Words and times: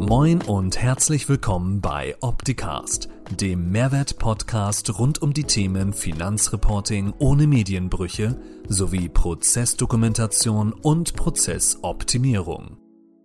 Moin 0.00 0.40
und 0.42 0.80
herzlich 0.80 1.28
willkommen 1.28 1.80
bei 1.80 2.14
Opticast, 2.20 3.08
dem 3.40 3.72
Mehrwert-Podcast 3.72 4.96
rund 4.96 5.20
um 5.20 5.34
die 5.34 5.42
Themen 5.42 5.92
Finanzreporting 5.92 7.12
ohne 7.18 7.48
Medienbrüche 7.48 8.36
sowie 8.68 9.08
Prozessdokumentation 9.08 10.72
und 10.72 11.16
Prozessoptimierung. 11.16 12.78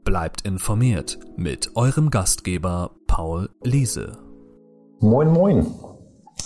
Bleibt 0.04 0.42
informiert 0.42 1.20
mit 1.38 1.76
eurem 1.76 2.10
Gastgeber 2.10 2.92
Paul 3.06 3.50
Liese. 3.64 4.18
Moin, 5.00 5.32
moin. 5.32 5.68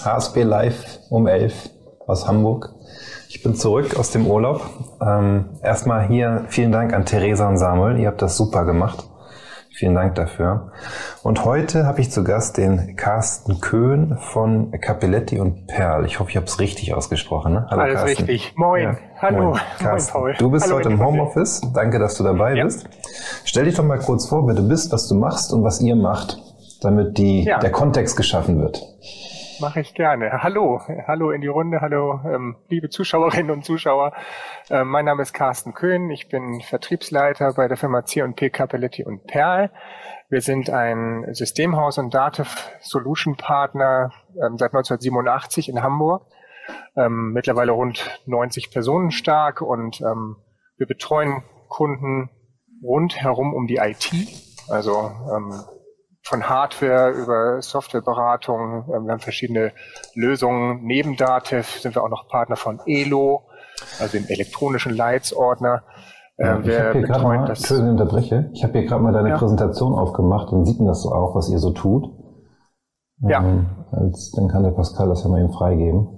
HSB 0.04 0.44
Live 0.44 1.00
um 1.10 1.26
11 1.28 1.70
aus 2.06 2.28
Hamburg. 2.28 2.76
Ich 3.30 3.44
bin 3.44 3.56
zurück 3.56 3.96
aus 3.98 4.12
dem 4.12 4.28
Urlaub. 4.28 4.62
Ähm, 5.02 5.46
erstmal 5.64 6.08
hier 6.08 6.46
vielen 6.50 6.74
Dank 6.74 6.94
an 6.94 7.06
Theresa 7.06 7.48
und 7.48 7.58
Samuel. 7.58 7.98
Ihr 7.98 8.08
habt 8.08 8.22
das 8.22 8.36
super 8.36 8.66
gemacht. 8.66 9.08
Vielen 9.78 9.94
Dank 9.94 10.16
dafür. 10.16 10.72
Und 11.22 11.46
heute 11.46 11.86
habe 11.86 12.02
ich 12.02 12.10
zu 12.10 12.24
Gast 12.24 12.58
den 12.58 12.96
Carsten 12.96 13.62
Köhn 13.62 14.18
von 14.18 14.72
Capelletti 14.72 15.40
und 15.40 15.68
Perl. 15.68 16.04
Ich 16.08 16.20
hoffe, 16.20 16.32
ich 16.32 16.36
habe 16.36 16.48
es 16.48 16.60
richtig 16.60 16.96
ausgesprochen. 16.96 17.54
Ne? 17.54 17.68
Hallo, 17.70 17.82
Alles 17.84 17.94
Carsten. 17.94 18.26
richtig. 18.26 18.56
Moin. 18.56 18.82
Ja. 18.82 18.98
Hallo. 19.22 19.50
Moin, 19.52 19.60
Carsten. 19.78 20.20
Moin, 20.20 20.32
Paul. 20.32 20.36
Du 20.40 20.50
bist 20.50 20.66
Hallo, 20.66 20.78
heute 20.78 20.90
im 20.90 21.00
Homeoffice. 21.00 21.62
Danke, 21.76 22.00
dass 22.00 22.16
du 22.16 22.24
dabei 22.24 22.56
ja. 22.56 22.64
bist. 22.64 22.90
Stell 23.46 23.66
dich 23.66 23.76
doch 23.76 23.84
mal 23.84 24.00
kurz 24.00 24.28
vor, 24.28 24.48
wer 24.48 24.56
du 24.56 24.68
bist, 24.68 24.92
was 24.92 25.08
du 25.10 25.14
machst 25.14 25.54
und 25.54 25.64
was 25.64 25.80
ihr 25.80 25.96
macht, 25.96 26.40
damit 26.82 27.20
die, 27.20 27.44
ja. 27.44 27.60
der 27.60 27.70
Kontext 27.70 28.18
geschaffen 28.18 28.60
wird. 28.60 28.82
Mache 29.60 29.80
ich 29.80 29.96
gerne. 29.96 30.44
Hallo, 30.44 30.82
hallo 31.08 31.32
in 31.32 31.42
die 31.42 31.48
Runde, 31.48 31.82
hallo 31.82 32.20
ähm, 32.26 32.58
liebe 32.70 32.90
Zuschauerinnen 32.90 33.50
und 33.50 33.66
Zuschauer. 33.66 34.14
Äh, 34.70 34.84
mein 34.84 35.06
Name 35.06 35.24
ist 35.24 35.34
Carsten 35.34 35.74
Köhn, 35.74 36.12
ich 36.12 36.30
bin 36.30 36.62
Vertriebsleiter 36.62 37.54
bei 37.54 37.68
der 37.68 37.76
Firma 37.76 38.06
C&P 38.06 38.52
Capelletti 38.52 39.04
und 39.04 39.26
Perl. 39.26 39.72
Wir 40.30 40.42
sind 40.42 40.70
ein 40.70 41.26
Systemhaus 41.32 41.98
und 41.98 42.14
Dativ 42.14 42.70
Solution 42.82 43.36
Partner 43.36 44.12
ähm, 44.36 44.58
seit 44.58 44.74
1987 44.74 45.70
in 45.70 45.82
Hamburg, 45.82 46.28
ähm, 46.96 47.32
mittlerweile 47.34 47.72
rund 47.72 48.22
90 48.28 48.70
Personen 48.70 49.10
stark 49.10 49.62
und 49.62 50.02
ähm, 50.02 50.36
wir 50.78 50.86
betreuen 50.86 51.44
Kunden 51.68 52.30
rundherum 52.84 53.56
um 53.56 53.66
die 53.66 53.78
IT, 53.78 54.12
also 54.70 55.12
ähm, 55.36 55.54
von 56.28 56.50
Hardware 56.50 57.12
über 57.12 57.62
Softwareberatung. 57.62 58.86
Ähm, 58.94 59.06
wir 59.06 59.14
haben 59.14 59.20
verschiedene 59.20 59.72
Lösungen. 60.14 60.84
Neben 60.84 61.16
Dativ 61.16 61.80
sind 61.80 61.96
wir 61.96 62.04
auch 62.04 62.10
noch 62.10 62.28
Partner 62.28 62.58
von 62.58 62.80
ELO, 62.86 63.44
also 64.00 64.18
dem 64.18 64.28
elektronischen 64.28 64.96
Leitsordner. 64.96 65.84
Ja, 66.38 66.60
ich 66.60 66.80
habe 66.80 66.92
hier 66.92 67.02
gerade 67.02 67.24
mal, 67.24 67.50
Entschuldigung, 67.50 67.92
unterbreche. 67.92 68.52
Ich 68.54 68.64
habe 68.64 68.74
hier 68.74 68.88
gerade 68.88 69.02
mal 69.02 69.14
deine 69.14 69.30
ja. 69.30 69.38
Präsentation 69.38 69.94
aufgemacht 69.94 70.52
und 70.52 70.66
sieht 70.66 70.78
man 70.78 70.88
das 70.88 71.02
so 71.02 71.12
auch, 71.12 71.34
was 71.34 71.50
ihr 71.50 71.58
so 71.58 71.72
tut. 71.72 72.06
Ja. 73.20 73.42
Ähm, 73.42 73.66
als, 73.92 74.32
dann 74.32 74.48
kann 74.48 74.64
der 74.64 74.72
Pascal 74.72 75.10
das 75.10 75.24
ja 75.24 75.30
mal 75.30 75.40
eben 75.40 75.52
freigeben. 75.52 76.17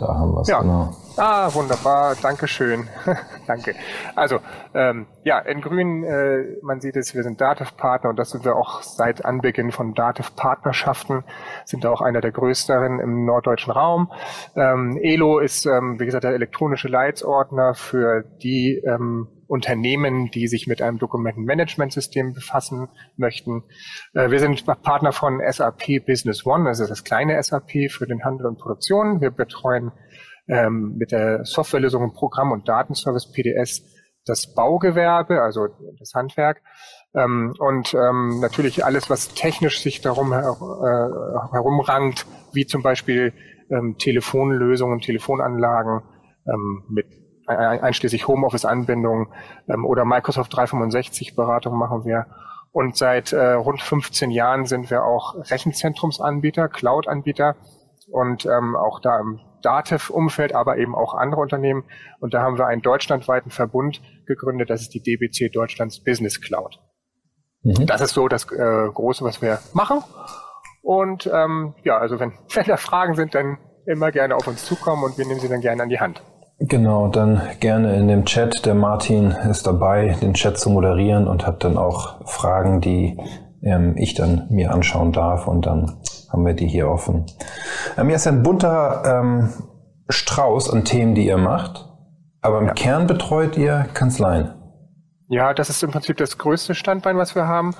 Da 0.00 0.06
haben 0.14 0.32
wir 0.32 0.40
es, 0.40 0.48
ja. 0.48 0.60
genau. 0.60 0.94
Ah, 1.18 1.52
wunderbar, 1.52 2.16
Dankeschön. 2.22 2.88
Danke. 3.46 3.74
Also, 4.16 4.38
ähm, 4.72 5.06
ja, 5.24 5.38
in 5.40 5.60
Grün, 5.60 6.04
äh, 6.04 6.56
man 6.62 6.80
sieht 6.80 6.96
es, 6.96 7.14
wir 7.14 7.22
sind 7.22 7.40
Dativ-Partner 7.40 8.08
und 8.08 8.18
das 8.18 8.30
sind 8.30 8.46
wir 8.46 8.56
auch 8.56 8.82
seit 8.82 9.24
Anbeginn 9.26 9.72
von 9.72 9.92
Dativ-Partnerschaften, 9.92 11.24
sind 11.66 11.84
da 11.84 11.90
auch 11.90 12.00
einer 12.00 12.22
der 12.22 12.32
größeren 12.32 12.98
im 13.00 13.26
norddeutschen 13.26 13.72
Raum. 13.72 14.10
Ähm, 14.56 14.98
ELO 15.02 15.38
ist, 15.38 15.66
ähm, 15.66 16.00
wie 16.00 16.06
gesagt, 16.06 16.24
der 16.24 16.32
elektronische 16.32 16.88
Leitsordner 16.88 17.74
für 17.74 18.24
die 18.42 18.82
ähm, 18.86 19.28
Unternehmen, 19.50 20.30
die 20.30 20.46
sich 20.46 20.68
mit 20.68 20.80
einem 20.80 20.98
Dokumentenmanagementsystem 20.98 22.32
befassen 22.32 22.88
möchten. 23.16 23.64
Äh, 24.14 24.30
wir 24.30 24.38
sind 24.38 24.64
Partner 24.82 25.12
von 25.12 25.40
SAP 25.44 26.06
Business 26.06 26.46
One, 26.46 26.68
also 26.68 26.86
das 26.86 27.02
kleine 27.02 27.42
SAP 27.42 27.90
für 27.90 28.06
den 28.06 28.24
Handel 28.24 28.46
und 28.46 28.58
Produktion. 28.58 29.20
Wir 29.20 29.32
betreuen 29.32 29.90
ähm, 30.48 30.94
mit 30.96 31.10
der 31.10 31.44
Softwarelösung 31.44 32.12
Programm- 32.12 32.52
und 32.52 32.68
Datenservice 32.68 33.32
PDS 33.32 33.82
das 34.24 34.54
Baugewerbe, 34.54 35.42
also 35.42 35.66
das 35.98 36.14
Handwerk. 36.14 36.62
Ähm, 37.14 37.52
und 37.58 37.92
ähm, 37.94 38.38
natürlich 38.40 38.84
alles, 38.84 39.10
was 39.10 39.34
technisch 39.34 39.80
sich 39.80 40.00
darum 40.00 40.32
her 40.32 40.56
äh, 40.60 41.52
herumrankt, 41.52 42.24
wie 42.52 42.66
zum 42.66 42.82
Beispiel 42.82 43.32
ähm, 43.68 43.96
Telefonlösungen, 43.98 45.00
Telefonanlagen 45.00 46.02
ähm, 46.46 46.84
mit 46.88 47.19
einschließlich 47.56 48.28
Homeoffice-Anbindung 48.28 49.32
ähm, 49.68 49.84
oder 49.84 50.04
Microsoft 50.04 50.54
365-Beratung 50.54 51.76
machen 51.76 52.04
wir. 52.04 52.26
Und 52.72 52.96
seit 52.96 53.32
äh, 53.32 53.52
rund 53.52 53.82
15 53.82 54.30
Jahren 54.30 54.66
sind 54.66 54.90
wir 54.90 55.04
auch 55.04 55.34
Rechenzentrumsanbieter, 55.50 56.68
Cloud-Anbieter 56.68 57.56
und 58.10 58.46
ähm, 58.46 58.76
auch 58.76 59.00
da 59.00 59.18
im 59.18 59.40
Datev-Umfeld, 59.62 60.54
aber 60.54 60.78
eben 60.78 60.94
auch 60.94 61.14
andere 61.14 61.40
Unternehmen. 61.40 61.84
Und 62.20 62.34
da 62.34 62.42
haben 62.42 62.58
wir 62.58 62.66
einen 62.66 62.82
deutschlandweiten 62.82 63.50
Verbund 63.50 64.00
gegründet, 64.26 64.70
das 64.70 64.82
ist 64.82 64.94
die 64.94 65.02
DBC 65.02 65.52
Deutschlands 65.52 66.02
Business 66.02 66.40
Cloud. 66.40 66.78
Mhm. 67.62 67.86
Das 67.86 68.00
ist 68.00 68.14
so 68.14 68.28
das 68.28 68.50
äh, 68.52 68.88
Große, 68.88 69.24
was 69.24 69.42
wir 69.42 69.58
machen. 69.72 70.02
Und 70.82 71.28
ähm, 71.32 71.74
ja, 71.84 71.98
also 71.98 72.18
wenn, 72.20 72.32
wenn 72.54 72.64
da 72.64 72.76
Fragen 72.76 73.14
sind, 73.14 73.34
dann 73.34 73.58
immer 73.86 74.12
gerne 74.12 74.36
auf 74.36 74.46
uns 74.46 74.64
zukommen 74.64 75.04
und 75.04 75.18
wir 75.18 75.26
nehmen 75.26 75.40
sie 75.40 75.48
dann 75.48 75.60
gerne 75.60 75.82
an 75.82 75.88
die 75.88 76.00
Hand. 76.00 76.22
Genau, 76.62 77.08
dann 77.08 77.40
gerne 77.58 77.96
in 77.96 78.06
dem 78.06 78.26
Chat. 78.26 78.66
Der 78.66 78.74
Martin 78.74 79.30
ist 79.30 79.66
dabei, 79.66 80.14
den 80.20 80.34
Chat 80.34 80.58
zu 80.58 80.68
moderieren 80.68 81.26
und 81.26 81.46
hat 81.46 81.64
dann 81.64 81.78
auch 81.78 82.28
Fragen, 82.28 82.82
die 82.82 83.18
ähm, 83.62 83.94
ich 83.96 84.12
dann 84.12 84.46
mir 84.50 84.70
anschauen 84.70 85.12
darf 85.12 85.48
und 85.48 85.64
dann 85.64 86.02
haben 86.30 86.44
wir 86.44 86.52
die 86.52 86.68
hier 86.68 86.88
offen. 86.88 87.24
Ähm, 87.96 88.08
hier 88.08 88.16
ist 88.16 88.26
ein 88.26 88.42
bunter 88.42 89.02
ähm, 89.06 89.54
Strauß 90.10 90.70
an 90.70 90.84
Themen, 90.84 91.14
die 91.14 91.26
ihr 91.26 91.38
macht, 91.38 91.88
aber 92.42 92.58
im 92.58 92.66
ja. 92.66 92.74
Kern 92.74 93.06
betreut 93.06 93.56
ihr 93.56 93.86
Kanzleien. 93.94 94.54
Ja, 95.28 95.54
das 95.54 95.70
ist 95.70 95.82
im 95.82 95.90
Prinzip 95.90 96.18
das 96.18 96.36
größte 96.36 96.74
Standbein, 96.74 97.16
was 97.16 97.34
wir 97.34 97.46
haben, 97.46 97.74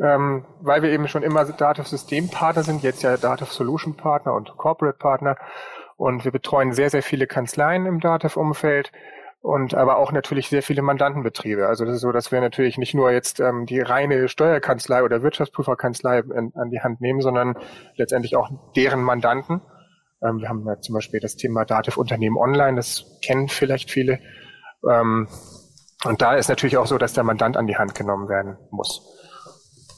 ähm, 0.00 0.44
weil 0.62 0.82
wir 0.82 0.90
eben 0.90 1.06
schon 1.06 1.22
immer 1.22 1.44
Dativ-Systempartner 1.44 2.64
sind, 2.64 2.82
jetzt 2.82 3.02
ja 3.02 3.16
Dativ-Solution-Partner 3.16 4.34
und 4.34 4.56
Corporate-Partner 4.56 5.36
und 5.96 6.24
wir 6.24 6.32
betreuen 6.32 6.72
sehr, 6.72 6.90
sehr 6.90 7.02
viele 7.02 7.26
Kanzleien 7.26 7.86
im 7.86 8.00
Dativ-Umfeld 8.00 8.92
und 9.40 9.74
aber 9.74 9.98
auch 9.98 10.12
natürlich 10.12 10.48
sehr 10.48 10.62
viele 10.62 10.82
Mandantenbetriebe. 10.82 11.68
Also 11.68 11.84
das 11.84 11.96
ist 11.96 12.00
so, 12.00 12.12
dass 12.12 12.32
wir 12.32 12.40
natürlich 12.40 12.78
nicht 12.78 12.94
nur 12.94 13.12
jetzt 13.12 13.40
ähm, 13.40 13.64
die 13.64 13.80
reine 13.80 14.28
Steuerkanzlei 14.28 15.02
oder 15.02 15.22
Wirtschaftsprüferkanzlei 15.22 16.18
in, 16.18 16.52
an 16.54 16.70
die 16.70 16.80
Hand 16.80 17.00
nehmen, 17.00 17.20
sondern 17.20 17.56
letztendlich 17.94 18.36
auch 18.36 18.50
deren 18.74 19.02
Mandanten. 19.02 19.62
Ähm, 20.22 20.40
wir 20.40 20.48
haben 20.48 20.66
ja 20.66 20.80
zum 20.80 20.94
Beispiel 20.94 21.20
das 21.20 21.36
Thema 21.36 21.64
Dativ 21.64 21.96
Unternehmen 21.96 22.36
Online, 22.36 22.76
das 22.76 23.04
kennen 23.22 23.48
vielleicht 23.48 23.90
viele. 23.90 24.18
Ähm, 24.88 25.28
und 26.04 26.22
da 26.22 26.34
ist 26.34 26.48
natürlich 26.48 26.76
auch 26.76 26.86
so, 26.86 26.98
dass 26.98 27.12
der 27.12 27.24
Mandant 27.24 27.56
an 27.56 27.66
die 27.66 27.76
Hand 27.76 27.94
genommen 27.94 28.28
werden 28.28 28.58
muss. 28.70 29.00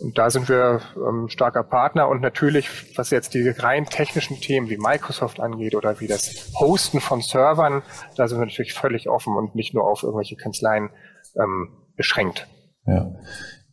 Und 0.00 0.16
da 0.16 0.31
sind 0.31 0.48
wir 0.48 0.81
ähm, 0.97 1.28
starker 1.28 1.64
Partner 1.64 2.09
und 2.09 2.22
natürlich, 2.22 2.97
was 2.97 3.10
jetzt 3.10 3.34
die 3.34 3.48
rein 3.48 3.86
technischen 3.86 4.41
Themen 4.41 4.69
wie 4.69 4.76
Microsoft 4.76 5.41
angeht 5.41 5.75
oder 5.75 6.00
wie 6.00 6.06
das 6.06 6.53
Hosten 6.59 7.00
von 7.00 7.20
Servern, 7.20 7.82
da 8.16 8.28
sind 8.28 8.38
wir 8.38 8.47
natürlich 8.47 8.75
völlig 8.75 9.09
offen 9.09 9.36
und 9.36 9.54
nicht 9.54 9.75
nur 9.75 9.84
auf 9.84 10.03
irgendwelche 10.04 10.36
Kanzleien 10.36 10.91
ähm, 11.36 11.70
beschränkt. 11.97 12.47
Ja. 12.86 13.12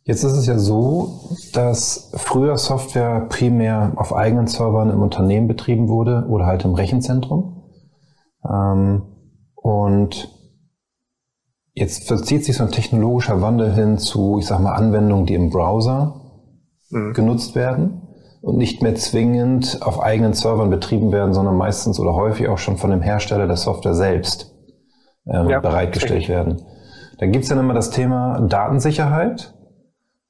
Jetzt 0.02 0.22
ist 0.22 0.32
es 0.32 0.46
ja 0.46 0.56
so, 0.56 1.36
dass 1.52 2.12
früher 2.14 2.56
Software 2.56 3.26
primär 3.28 3.92
auf 3.96 4.14
eigenen 4.14 4.46
Servern 4.46 4.90
im 4.90 5.02
Unternehmen 5.02 5.48
betrieben 5.48 5.88
wurde 5.88 6.26
oder 6.28 6.46
halt 6.46 6.64
im 6.64 6.74
Rechenzentrum. 6.74 7.64
Ähm, 8.48 9.02
und 9.54 10.35
Jetzt 11.78 12.08
verzieht 12.08 12.42
sich 12.42 12.56
so 12.56 12.64
ein 12.64 12.70
technologischer 12.70 13.42
Wandel 13.42 13.74
hin 13.74 13.98
zu, 13.98 14.38
ich 14.38 14.46
sag 14.46 14.60
mal, 14.60 14.72
Anwendungen, 14.72 15.26
die 15.26 15.34
im 15.34 15.50
Browser 15.50 16.22
mhm. 16.88 17.12
genutzt 17.12 17.54
werden 17.54 18.00
und 18.40 18.56
nicht 18.56 18.82
mehr 18.82 18.94
zwingend 18.94 19.80
auf 19.82 20.00
eigenen 20.00 20.32
Servern 20.32 20.70
betrieben 20.70 21.12
werden, 21.12 21.34
sondern 21.34 21.54
meistens 21.54 22.00
oder 22.00 22.14
häufig 22.14 22.48
auch 22.48 22.56
schon 22.56 22.78
von 22.78 22.90
dem 22.90 23.02
Hersteller 23.02 23.46
der 23.46 23.58
Software 23.58 23.92
selbst 23.92 24.54
ähm, 25.26 25.50
ja, 25.50 25.60
bereitgestellt 25.60 26.30
werden. 26.30 26.62
Da 27.18 27.26
gibt's 27.26 27.48
dann 27.48 27.58
immer 27.58 27.74
das 27.74 27.90
Thema 27.90 28.40
Datensicherheit 28.40 29.52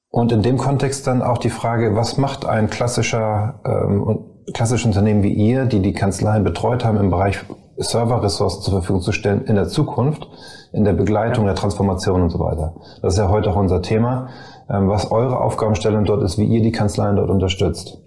und 0.09 0.33
in 0.33 0.43
dem 0.43 0.57
Kontext 0.57 1.07
dann 1.07 1.23
auch 1.23 1.39
die 1.39 1.51
Frage, 1.51 1.95
was 1.95 2.17
macht 2.17 2.45
ein 2.45 2.71
klassischer 2.71 3.61
ähm, 3.65 4.33
klassisches 4.53 4.87
Unternehmen 4.87 5.23
wie 5.23 5.33
ihr, 5.33 5.67
die 5.67 5.81
die 5.81 5.93
Kanzleien 5.93 6.45
betreut 6.45 6.85
haben 6.85 6.99
im 6.99 7.11
Bereich 7.11 7.39
Serverressourcen 7.79 8.63
zur 8.63 8.73
Verfügung 8.75 9.03
zu 9.03 9.13
stellen 9.13 9.45
in 9.45 9.55
der 9.55 9.69
Zukunft, 9.69 10.29
in 10.73 10.85
der 10.85 10.93
Begleitung 10.93 11.45
ja. 11.45 11.53
der 11.53 11.61
Transformation 11.61 12.23
und 12.23 12.31
so 12.31 12.39
weiter. 12.39 12.75
Das 13.03 13.15
ist 13.15 13.19
ja 13.19 13.29
heute 13.29 13.51
auch 13.51 13.57
unser 13.57 13.83
Thema, 13.83 14.29
ähm, 14.69 14.89
was 14.89 15.11
eure 15.11 15.41
Aufgabenstellung 15.41 16.05
dort 16.05 16.23
ist, 16.23 16.39
wie 16.39 16.45
ihr 16.45 16.63
die 16.63 16.73
Kanzleien 16.73 17.17
dort 17.17 17.31
unterstützt. 17.31 17.99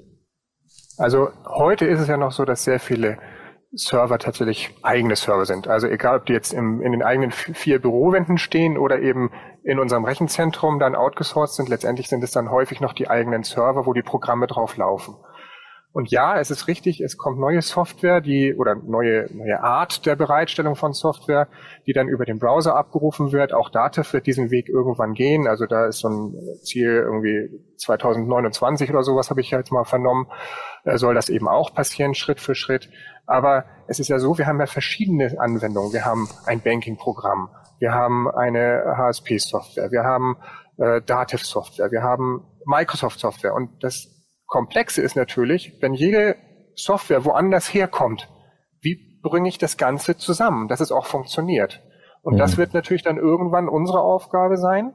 Also 0.98 1.30
heute 1.46 1.86
ist 1.86 2.00
es 2.00 2.08
ja 2.08 2.18
noch 2.18 2.32
so, 2.32 2.44
dass 2.46 2.64
sehr 2.64 2.80
viele 2.80 3.18
Server 3.72 4.18
tatsächlich 4.18 4.76
eigene 4.82 5.16
Server 5.16 5.46
sind. 5.46 5.68
Also 5.68 5.88
egal, 5.88 6.18
ob 6.18 6.26
die 6.26 6.34
jetzt 6.34 6.54
im, 6.54 6.82
in 6.82 6.92
den 6.92 7.04
eigenen 7.04 7.32
vier 7.32 7.80
Bürowänden 7.80 8.38
stehen 8.40 8.78
oder 8.78 9.00
eben 9.00 9.30
in 9.64 9.80
unserem 9.80 10.06
Rechenzentrum 10.06 10.80
dann 10.80 10.96
outgesourced 10.96 11.56
sind, 11.56 11.70
letztendlich 11.70 12.10
sind 12.10 12.24
es 12.24 12.32
dann 12.32 12.50
häufig 12.50 12.82
noch 12.82 12.94
die 12.94 13.10
eigenen 13.10 13.44
Server, 13.44 13.86
wo 13.86 13.94
die 13.94 14.02
Programme 14.02 14.48
drauf 14.48 14.76
laufen. 14.78 15.16
Und 15.92 16.12
ja, 16.12 16.40
es 16.40 16.52
ist 16.52 16.68
richtig, 16.68 17.02
es 17.02 17.18
kommt 17.18 17.40
neue 17.40 17.64
Software, 17.64 18.22
die 18.22 18.54
oder 18.54 18.76
neue, 18.76 19.28
neue 19.34 19.64
Art 19.64 20.06
der 20.06 20.16
Bereitstellung 20.16 20.76
von 20.76 20.94
Software, 20.94 21.48
die 21.88 21.94
dann 21.94 22.08
über 22.08 22.26
den 22.26 22.38
Browser 22.38 22.76
abgerufen 22.76 23.32
wird. 23.32 23.54
Auch 23.54 23.70
Dativ 23.70 24.14
wird 24.14 24.28
diesen 24.28 24.52
Weg 24.52 24.70
irgendwann 24.70 25.16
gehen. 25.16 25.48
Also 25.48 25.66
da 25.66 25.88
ist 25.88 26.00
so 26.00 26.10
ein 26.10 26.36
Ziel 26.62 26.92
irgendwie 26.92 27.50
2029 27.78 28.92
oder 28.92 29.02
sowas, 29.02 29.32
habe 29.32 29.42
ich 29.42 29.50
jetzt 29.50 29.72
mal 29.72 29.84
vernommen, 29.84 30.28
äh, 30.84 30.98
soll 30.98 31.16
das 31.16 31.30
eben 31.30 31.48
auch 31.48 31.74
passieren, 31.74 32.14
Schritt 32.14 32.40
für 32.40 32.54
Schritt. 32.54 32.90
Aber 33.26 33.66
es 33.88 34.00
ist 34.00 34.10
ja 34.10 34.20
so, 34.20 34.38
wir 34.38 34.46
haben 34.46 34.60
ja 34.60 34.68
verschiedene 34.68 35.40
Anwendungen. 35.40 35.92
Wir 35.92 36.06
haben 36.06 36.30
ein 36.46 36.62
Banking-Programm, 36.62 37.50
wir 37.80 37.96
haben 37.96 38.30
eine 38.30 38.84
HSP-Software, 38.96 39.92
wir 39.92 40.04
haben 40.04 40.38
äh, 40.78 41.02
Dativ-Software, 41.02 41.92
wir 41.92 42.04
haben 42.04 42.44
Microsoft-Software 42.66 43.56
und 43.56 43.84
das 43.84 44.19
Komplexe 44.50 45.02
ist 45.02 45.16
natürlich, 45.16 45.78
wenn 45.80 45.94
jede 45.94 46.36
Software 46.76 47.24
woanders 47.24 47.74
herkommt, 47.74 48.30
wie 48.82 49.20
bringe 49.22 49.48
ich 49.48 49.60
das 49.60 49.78
Ganze 49.78 50.18
zusammen, 50.18 50.68
dass 50.68 50.82
es 50.82 50.92
auch 50.92 51.06
funktioniert? 51.06 51.82
Und 52.24 52.34
mhm. 52.34 52.40
das 52.40 52.58
wird 52.58 52.74
natürlich 52.74 53.04
dann 53.04 53.18
irgendwann 53.18 53.70
unsere 53.70 54.02
Aufgabe 54.02 54.58
sein. 54.58 54.94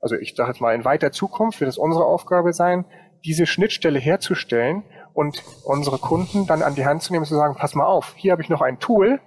Also 0.00 0.16
ich 0.16 0.34
sage 0.36 0.50
jetzt 0.50 0.60
mal, 0.60 0.74
in 0.74 0.84
weiter 0.84 1.12
Zukunft 1.12 1.60
wird 1.60 1.68
es 1.68 1.76
unsere 1.76 2.04
Aufgabe 2.04 2.52
sein, 2.52 2.86
diese 3.24 3.46
Schnittstelle 3.46 3.98
herzustellen 3.98 4.84
und 5.12 5.42
unsere 5.64 5.98
Kunden 5.98 6.46
dann 6.46 6.62
an 6.62 6.74
die 6.74 6.86
Hand 6.86 7.02
zu 7.02 7.12
nehmen 7.12 7.22
und 7.22 7.28
zu 7.28 7.34
sagen, 7.34 7.56
pass 7.56 7.74
mal 7.74 7.86
auf, 7.86 8.14
hier 8.16 8.32
habe 8.32 8.42
ich 8.42 8.48
noch 8.48 8.62
ein 8.62 8.78
Tool, 8.78 9.20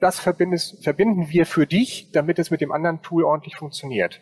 das 0.00 0.18
verbinden 0.18 1.28
wir 1.28 1.46
für 1.46 1.66
dich, 1.66 2.10
damit 2.12 2.38
es 2.38 2.50
mit 2.50 2.60
dem 2.60 2.72
anderen 2.72 3.02
Tool 3.02 3.24
ordentlich 3.24 3.56
funktioniert. 3.56 4.20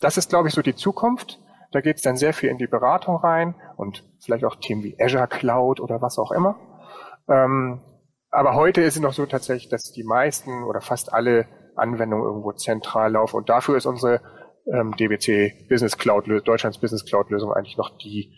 Das 0.00 0.16
ist, 0.16 0.28
glaube 0.28 0.48
ich, 0.48 0.54
so 0.54 0.62
die 0.62 0.74
Zukunft. 0.74 1.40
Da 1.72 1.80
geht 1.80 1.96
es 1.96 2.02
dann 2.02 2.16
sehr 2.16 2.32
viel 2.32 2.50
in 2.50 2.58
die 2.58 2.66
Beratung 2.66 3.16
rein 3.16 3.54
und 3.76 4.04
vielleicht 4.20 4.44
auch 4.44 4.56
Themen 4.56 4.82
wie 4.82 4.96
Azure 5.00 5.28
Cloud 5.28 5.80
oder 5.80 6.00
was 6.00 6.18
auch 6.18 6.32
immer. 6.32 6.56
Ähm, 7.28 7.80
aber 8.30 8.54
heute 8.54 8.82
ist 8.82 8.96
es 8.96 9.02
noch 9.02 9.12
so 9.12 9.26
tatsächlich, 9.26 9.68
dass 9.68 9.92
die 9.92 10.04
meisten 10.04 10.64
oder 10.64 10.80
fast 10.80 11.12
alle 11.12 11.46
Anwendungen 11.74 12.24
irgendwo 12.24 12.52
zentral 12.52 13.12
laufen. 13.12 13.36
Und 13.36 13.48
dafür 13.48 13.76
ist 13.76 13.86
unsere 13.86 14.20
ähm, 14.72 14.94
DBC 14.98 15.68
Business 15.68 15.96
Cloud, 15.96 16.26
Deutschlands 16.44 16.78
Business 16.78 17.04
Cloud 17.04 17.30
Lösung 17.30 17.52
eigentlich 17.52 17.76
noch 17.76 17.96
die, 17.98 18.32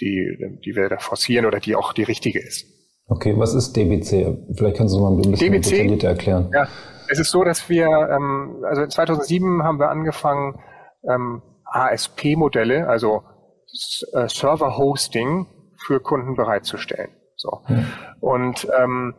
die, 0.00 0.58
die 0.64 0.74
wir 0.74 0.88
da 0.88 0.98
forcieren 0.98 1.46
oder 1.46 1.60
die 1.60 1.76
auch 1.76 1.92
die 1.92 2.02
richtige 2.02 2.40
ist. 2.40 2.66
Okay, 3.06 3.34
was 3.36 3.54
ist 3.54 3.74
DBC? 3.76 4.56
Vielleicht 4.56 4.76
kannst 4.78 4.94
du 4.94 5.00
mal 5.00 5.12
ein 5.12 5.16
bisschen 5.16 5.52
DBC, 5.52 5.70
detaillierter 5.70 6.08
erklären. 6.08 6.50
Ja, 6.54 6.68
es 7.08 7.18
ist 7.18 7.30
so, 7.30 7.44
dass 7.44 7.68
wir, 7.68 7.86
ähm, 7.86 8.64
also 8.64 8.86
2007 8.86 9.62
haben 9.62 9.78
wir 9.78 9.90
angefangen, 9.90 10.58
ähm, 11.08 11.42
ASP-Modelle, 11.74 12.88
also 12.88 13.22
äh, 14.12 14.28
Server-Hosting 14.28 15.46
für 15.86 16.00
Kunden 16.00 16.36
bereitzustellen. 16.36 17.10
So. 17.36 17.60
Mhm. 17.68 17.86
Und 18.20 18.68
ähm, 18.78 19.14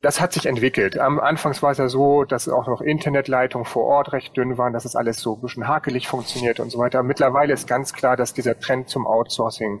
das 0.00 0.20
hat 0.20 0.32
sich 0.32 0.46
entwickelt. 0.46 0.98
Am 0.98 1.20
Anfangs 1.20 1.62
war 1.62 1.70
es 1.70 1.78
ja 1.78 1.88
so, 1.88 2.24
dass 2.24 2.48
auch 2.48 2.66
noch 2.66 2.80
Internetleitungen 2.80 3.64
vor 3.64 3.84
Ort 3.84 4.12
recht 4.12 4.36
dünn 4.36 4.58
waren, 4.58 4.72
dass 4.72 4.84
es 4.84 4.96
alles 4.96 5.20
so 5.20 5.36
ein 5.36 5.40
bisschen 5.40 5.68
hakelig 5.68 6.08
funktioniert 6.08 6.58
und 6.58 6.70
so 6.70 6.78
weiter. 6.78 7.04
Mittlerweile 7.04 7.52
ist 7.52 7.68
ganz 7.68 7.92
klar, 7.92 8.16
dass 8.16 8.34
dieser 8.34 8.58
Trend 8.58 8.88
zum 8.88 9.06
Outsourcing 9.06 9.80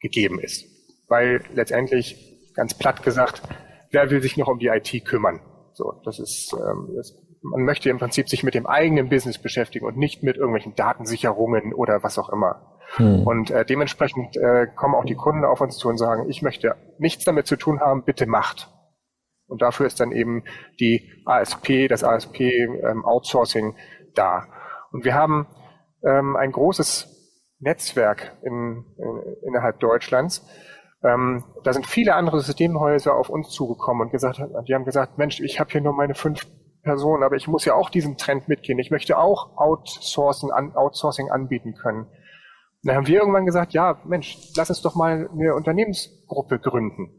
gegeben 0.00 0.38
ist. 0.38 0.66
Weil 1.08 1.42
letztendlich, 1.54 2.52
ganz 2.54 2.74
platt 2.74 3.02
gesagt, 3.02 3.42
wer 3.90 4.10
will 4.10 4.20
sich 4.20 4.36
noch 4.36 4.48
um 4.48 4.58
die 4.58 4.66
IT 4.66 5.04
kümmern? 5.06 5.40
So, 5.72 5.94
das 6.04 6.18
ist, 6.18 6.52
ähm, 6.52 6.90
das 6.94 7.16
man 7.42 7.64
möchte 7.64 7.90
im 7.90 7.98
Prinzip 7.98 8.28
sich 8.28 8.42
mit 8.42 8.54
dem 8.54 8.66
eigenen 8.66 9.08
Business 9.08 9.38
beschäftigen 9.38 9.84
und 9.84 9.96
nicht 9.96 10.22
mit 10.22 10.36
irgendwelchen 10.36 10.74
Datensicherungen 10.74 11.74
oder 11.74 12.02
was 12.02 12.18
auch 12.18 12.28
immer. 12.28 12.78
Hm. 12.96 13.26
Und 13.26 13.50
äh, 13.50 13.64
dementsprechend 13.64 14.36
äh, 14.36 14.66
kommen 14.74 14.94
auch 14.94 15.04
die 15.04 15.14
Kunden 15.14 15.44
auf 15.44 15.60
uns 15.60 15.76
zu 15.76 15.88
und 15.88 15.98
sagen, 15.98 16.28
ich 16.28 16.42
möchte 16.42 16.76
nichts 16.98 17.24
damit 17.24 17.46
zu 17.46 17.56
tun 17.56 17.80
haben, 17.80 18.04
bitte 18.04 18.26
macht. 18.26 18.70
Und 19.48 19.60
dafür 19.60 19.86
ist 19.86 20.00
dann 20.00 20.12
eben 20.12 20.44
die 20.80 21.10
ASP, 21.26 21.88
das 21.88 22.04
ASP 22.04 22.40
ähm, 22.40 23.04
Outsourcing 23.04 23.76
da. 24.14 24.46
Und 24.92 25.04
wir 25.04 25.14
haben 25.14 25.46
ähm, 26.04 26.36
ein 26.36 26.52
großes 26.52 27.08
Netzwerk 27.58 28.36
in, 28.42 28.84
in, 28.98 29.36
innerhalb 29.46 29.80
Deutschlands. 29.80 30.46
Ähm, 31.04 31.44
da 31.64 31.72
sind 31.72 31.86
viele 31.86 32.14
andere 32.14 32.40
Systemhäuser 32.40 33.14
auf 33.14 33.28
uns 33.28 33.50
zugekommen 33.50 34.06
und 34.06 34.12
gesagt, 34.12 34.40
die 34.68 34.74
haben 34.74 34.84
gesagt, 34.84 35.18
Mensch, 35.18 35.40
ich 35.40 35.58
habe 35.58 35.70
hier 35.70 35.80
nur 35.80 35.94
meine 35.94 36.14
fünf 36.14 36.46
Person, 36.82 37.22
aber 37.22 37.36
ich 37.36 37.48
muss 37.48 37.64
ja 37.64 37.74
auch 37.74 37.90
diesen 37.90 38.16
Trend 38.16 38.48
mitgehen. 38.48 38.78
Ich 38.78 38.90
möchte 38.90 39.18
auch 39.18 39.56
Outsourcing, 39.56 40.50
an, 40.50 40.74
Outsourcing 40.74 41.30
anbieten 41.30 41.74
können. 41.74 42.02
Und 42.04 42.88
dann 42.88 42.96
haben 42.96 43.06
wir 43.06 43.20
irgendwann 43.20 43.46
gesagt, 43.46 43.72
ja, 43.72 44.00
Mensch, 44.04 44.36
lass 44.56 44.70
uns 44.70 44.82
doch 44.82 44.94
mal 44.94 45.28
eine 45.32 45.54
Unternehmensgruppe 45.54 46.58
gründen. 46.58 47.10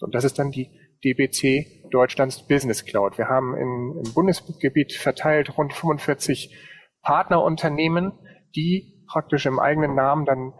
Und 0.00 0.14
das 0.14 0.24
ist 0.24 0.38
dann 0.38 0.50
die 0.50 0.70
DBC 1.04 1.90
Deutschlands 1.90 2.46
Business 2.46 2.84
Cloud. 2.84 3.18
Wir 3.18 3.28
haben 3.28 3.56
in, 3.56 4.02
im 4.04 4.14
Bundesgebiet 4.14 4.92
verteilt 4.92 5.56
rund 5.56 5.72
45 5.72 6.56
Partnerunternehmen, 7.02 8.12
die 8.56 9.04
praktisch 9.06 9.46
im 9.46 9.58
eigenen 9.58 9.94
Namen 9.94 10.24
dann 10.24 10.52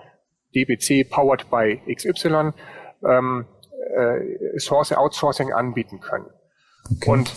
DBC 0.55 1.09
powered 1.09 1.51
by 1.51 1.81
XY 1.93 2.53
ähm, 3.05 3.47
äh, 3.97 4.59
Source 4.59 4.93
Outsourcing 4.93 5.53
anbieten 5.53 6.01
können. 6.01 6.27
Okay. 6.91 7.11
Und 7.11 7.35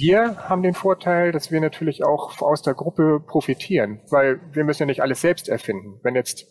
wir 0.00 0.48
haben 0.48 0.62
den 0.62 0.74
Vorteil, 0.74 1.32
dass 1.32 1.50
wir 1.50 1.60
natürlich 1.60 2.04
auch 2.04 2.40
aus 2.40 2.62
der 2.62 2.74
Gruppe 2.74 3.20
profitieren, 3.20 4.00
weil 4.10 4.40
wir 4.52 4.64
müssen 4.64 4.82
ja 4.82 4.86
nicht 4.86 5.02
alles 5.02 5.20
selbst 5.20 5.48
erfinden. 5.48 6.00
Wenn 6.02 6.14
jetzt, 6.14 6.46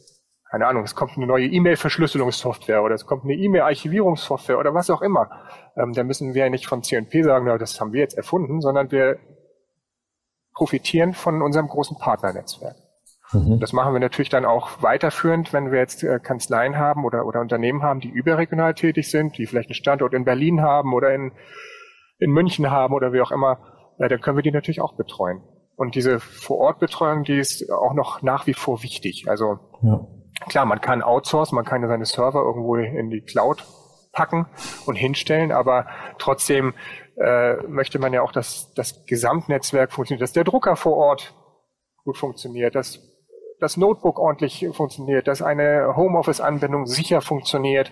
keine 0.50 0.68
Ahnung, 0.68 0.84
es 0.84 0.96
kommt 0.96 1.18
eine 1.18 1.26
neue 1.26 1.48
E-Mail-Verschlüsselungssoftware 1.48 2.84
oder 2.84 2.96
es 2.96 3.06
kommt 3.06 3.24
eine 3.24 3.34
E-Mail-Archivierungssoftware 3.34 4.60
oder 4.60 4.74
was 4.74 4.90
auch 4.90 5.02
immer, 5.02 5.30
ähm, 5.76 5.94
dann 5.94 6.08
müssen 6.08 6.34
wir 6.34 6.44
ja 6.44 6.50
nicht 6.50 6.68
von 6.68 6.84
C&P 6.84 7.24
sagen, 7.24 7.46
na, 7.46 7.58
das 7.58 7.80
haben 7.82 7.94
wir 7.94 8.02
jetzt 8.02 8.18
erfunden, 8.18 8.62
sondern 8.62 8.92
wir 8.92 9.20
profitieren 10.54 11.14
von 11.14 11.42
unserem 11.42 11.68
großen 11.68 11.98
Partnernetzwerk. 11.98 12.76
Mhm. 13.32 13.60
Das 13.60 13.74
machen 13.74 13.94
wir 13.94 14.00
natürlich 14.00 14.30
dann 14.30 14.46
auch 14.46 14.82
weiterführend, 14.82 15.54
wenn 15.54 15.72
wir 15.72 15.80
jetzt 15.80 16.04
äh, 16.04 16.20
Kanzleien 16.20 16.78
haben 16.78 17.06
oder, 17.06 17.26
oder 17.26 17.42
Unternehmen 17.42 17.84
haben, 17.84 18.00
die 18.00 18.10
überregional 18.10 18.74
tätig 18.74 19.10
sind, 19.10 19.38
die 19.38 19.46
vielleicht 19.46 19.70
einen 19.70 19.76
Standort 19.76 20.14
in 20.14 20.26
Berlin 20.26 20.62
haben 20.62 20.94
oder 20.94 21.14
in 21.14 21.32
in 22.20 22.32
München 22.32 22.70
haben 22.70 22.94
oder 22.94 23.14
wie 23.14 23.22
auch 23.22 23.32
immer, 23.32 23.60
äh, 23.98 24.08
dann 24.08 24.22
können 24.22 24.38
wir 24.38 24.44
die 24.44 24.52
natürlich 24.52 24.82
auch 24.82 24.96
betreuen. 24.96 25.42
Und 25.76 25.96
diese 25.96 26.20
Vorortbetreuung, 26.20 27.24
die 27.24 27.40
ist 27.40 27.72
auch 27.72 27.94
noch 27.94 28.22
nach 28.22 28.48
wie 28.48 28.54
vor 28.54 28.84
wichtig. 28.84 29.26
Also 29.28 29.60
ja. 29.82 30.06
klar, 30.50 30.66
man 30.66 30.82
kann 30.82 31.02
outsourcen, 31.02 31.56
man 31.56 31.66
kann 31.66 31.88
seine 31.88 32.06
Server 32.06 32.42
irgendwo 32.42 32.76
in 32.76 33.10
die 33.10 33.22
Cloud 33.22 33.66
packen 34.12 34.48
und 34.86 34.96
hinstellen, 34.96 35.52
aber 35.52 35.88
trotzdem 36.18 36.74
äh, 37.16 37.56
möchte 37.68 38.00
man 38.00 38.12
ja 38.12 38.22
auch, 38.22 38.32
dass 38.32 38.74
das 38.74 39.06
Gesamtnetzwerk 39.06 39.94
funktioniert, 39.94 40.22
dass 40.22 40.34
der 40.34 40.44
Drucker 40.44 40.76
vor 40.76 40.98
Ort 40.98 41.34
gut 42.04 42.18
funktioniert, 42.18 42.76
dass 42.76 43.00
das 43.60 43.78
Notebook 43.78 44.20
ordentlich 44.20 44.66
funktioniert, 44.72 45.28
dass 45.28 45.42
eine 45.42 45.96
Homeoffice-Anwendung 45.96 46.86
sicher 46.86 47.22
funktioniert 47.22 47.92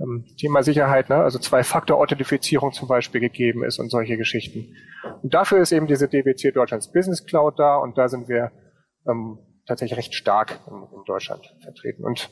ähm, 0.00 0.24
Thema 0.38 0.62
Sicherheit, 0.62 1.08
ne? 1.08 1.16
also 1.16 1.38
Zwei-Faktor-Authentifizierung 1.38 2.72
zum 2.72 2.88
Beispiel 2.88 3.20
gegeben 3.20 3.64
ist 3.64 3.78
und 3.78 3.90
solche 3.90 4.16
Geschichten. 4.16 4.74
Und 5.22 5.34
dafür 5.34 5.60
ist 5.60 5.72
eben 5.72 5.86
diese 5.86 6.08
DBC 6.08 6.52
Deutschlands 6.54 6.90
Business 6.92 7.24
Cloud 7.24 7.58
da 7.58 7.76
und 7.76 7.96
da 7.96 8.08
sind 8.08 8.28
wir 8.28 8.50
ähm, 9.08 9.38
tatsächlich 9.66 9.98
recht 9.98 10.14
stark 10.14 10.60
in, 10.66 10.74
in, 10.74 11.04
Deutschland 11.06 11.54
vertreten. 11.62 12.04
Und, 12.04 12.30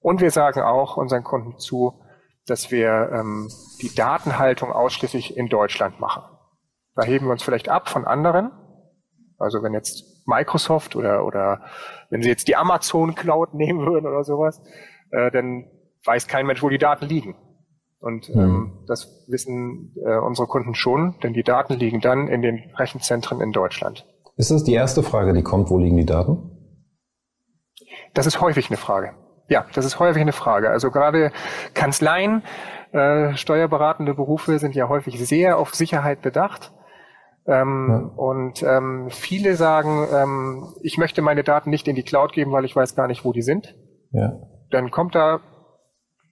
und 0.00 0.20
wir 0.20 0.30
sagen 0.30 0.60
auch 0.60 0.96
unseren 0.96 1.24
Kunden 1.24 1.58
zu, 1.58 2.00
dass 2.46 2.70
wir 2.70 3.10
ähm, 3.12 3.48
die 3.82 3.94
Datenhaltung 3.94 4.72
ausschließlich 4.72 5.36
in 5.36 5.48
Deutschland 5.48 6.00
machen. 6.00 6.22
Da 6.94 7.02
heben 7.02 7.26
wir 7.26 7.32
uns 7.32 7.42
vielleicht 7.42 7.68
ab 7.68 7.88
von 7.88 8.04
anderen. 8.04 8.50
Also 9.38 9.62
wenn 9.62 9.72
jetzt 9.72 10.26
Microsoft 10.26 10.96
oder, 10.96 11.24
oder 11.24 11.64
wenn 12.10 12.22
Sie 12.22 12.28
jetzt 12.28 12.48
die 12.48 12.56
Amazon 12.56 13.14
Cloud 13.14 13.54
nehmen 13.54 13.86
würden 13.86 14.06
oder 14.06 14.24
sowas, 14.24 14.60
äh, 15.10 15.30
dann 15.30 15.66
weiß 16.04 16.26
kein 16.26 16.46
Mensch, 16.46 16.62
wo 16.62 16.68
die 16.68 16.78
Daten 16.78 17.06
liegen. 17.06 17.36
Und 18.00 18.34
mhm. 18.34 18.40
ähm, 18.40 18.84
das 18.86 19.26
wissen 19.28 19.94
äh, 20.04 20.16
unsere 20.18 20.48
Kunden 20.48 20.74
schon, 20.74 21.16
denn 21.22 21.34
die 21.34 21.42
Daten 21.42 21.74
liegen 21.74 22.00
dann 22.00 22.28
in 22.28 22.42
den 22.42 22.70
Rechenzentren 22.76 23.40
in 23.40 23.52
Deutschland. 23.52 24.06
Ist 24.36 24.50
das 24.50 24.64
die 24.64 24.72
erste 24.72 25.02
Frage, 25.02 25.34
die 25.34 25.42
kommt, 25.42 25.70
wo 25.70 25.78
liegen 25.78 25.98
die 25.98 26.06
Daten? 26.06 26.50
Das 28.14 28.26
ist 28.26 28.40
häufig 28.40 28.70
eine 28.70 28.78
Frage. 28.78 29.14
Ja, 29.48 29.66
das 29.74 29.84
ist 29.84 29.98
häufig 29.98 30.22
eine 30.22 30.32
Frage. 30.32 30.70
Also 30.70 30.90
gerade 30.90 31.32
Kanzleien, 31.74 32.42
äh, 32.92 33.36
steuerberatende 33.36 34.14
Berufe 34.14 34.58
sind 34.58 34.74
ja 34.74 34.88
häufig 34.88 35.18
sehr 35.24 35.58
auf 35.58 35.74
Sicherheit 35.74 36.22
bedacht. 36.22 36.72
Ähm, 37.46 37.88
ja. 37.90 37.98
Und 38.16 38.62
ähm, 38.62 39.08
viele 39.10 39.56
sagen, 39.56 40.06
ähm, 40.12 40.74
ich 40.82 40.98
möchte 40.98 41.20
meine 41.20 41.42
Daten 41.42 41.70
nicht 41.70 41.88
in 41.88 41.96
die 41.96 42.02
Cloud 42.02 42.32
geben, 42.32 42.52
weil 42.52 42.64
ich 42.64 42.76
weiß 42.76 42.94
gar 42.96 43.08
nicht, 43.08 43.24
wo 43.24 43.32
die 43.32 43.42
sind. 43.42 43.76
Ja. 44.12 44.34
Dann 44.70 44.90
kommt 44.90 45.14
da 45.14 45.40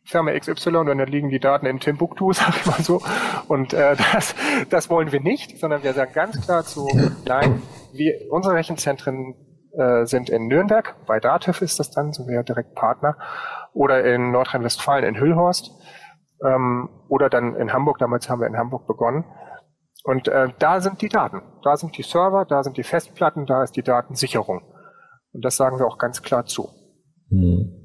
Firma 0.09 0.33
XY 0.33 0.77
und 0.77 0.87
dann 0.87 0.99
liegen 1.07 1.29
die 1.29 1.39
Daten 1.39 1.67
in 1.67 1.81
Timbuktu, 1.81 2.33
sag 2.33 2.57
ich 2.57 2.67
mal 2.67 2.81
so. 2.81 3.03
Und 3.47 3.75
äh, 3.75 3.95
das, 4.13 4.35
das 4.71 4.91
wollen 4.91 5.13
wir 5.13 5.21
nicht, 5.21 5.59
sondern 5.59 5.83
wir 5.83 5.93
sagen 5.93 6.13
ganz 6.15 6.41
klar 6.41 6.65
zu, 6.65 6.89
nein, 7.27 7.63
wir, 7.93 8.15
unsere 8.31 8.55
Rechenzentren 8.55 9.35
äh, 9.77 10.07
sind 10.07 10.31
in 10.31 10.47
Nürnberg, 10.47 10.97
bei 11.07 11.21
Dativ 11.21 11.61
ist 11.63 11.79
das 11.79 11.91
dann, 11.91 12.13
so 12.13 12.27
wir 12.27 12.43
direkt 12.43 12.75
Partner, 12.75 13.17
oder 13.75 14.05
in 14.05 14.33
Nordrhein-Westfalen 14.33 15.05
in 15.05 15.21
Hüllhorst 15.21 15.71
ähm, 16.45 16.89
oder 17.09 17.29
dann 17.29 17.55
in 17.57 17.73
Hamburg, 17.73 17.99
damals 17.99 18.29
haben 18.29 18.41
wir 18.41 18.47
in 18.47 18.57
Hamburg 18.57 18.87
begonnen. 18.87 19.25
Und 20.05 20.29
äh, 20.29 20.49
da 20.59 20.81
sind 20.81 21.03
die 21.03 21.09
Daten, 21.09 21.43
da 21.63 21.77
sind 21.77 21.99
die 21.99 22.03
Server, 22.03 22.47
da 22.47 22.63
sind 22.63 22.79
die 22.79 22.83
Festplatten, 22.83 23.45
da 23.45 23.63
ist 23.63 23.77
die 23.77 23.83
Datensicherung. 23.83 24.63
Und 25.33 25.45
das 25.45 25.57
sagen 25.57 25.79
wir 25.79 25.87
auch 25.87 25.99
ganz 25.99 26.23
klar 26.23 26.47
zu. 26.47 26.71
Hm. 27.29 27.78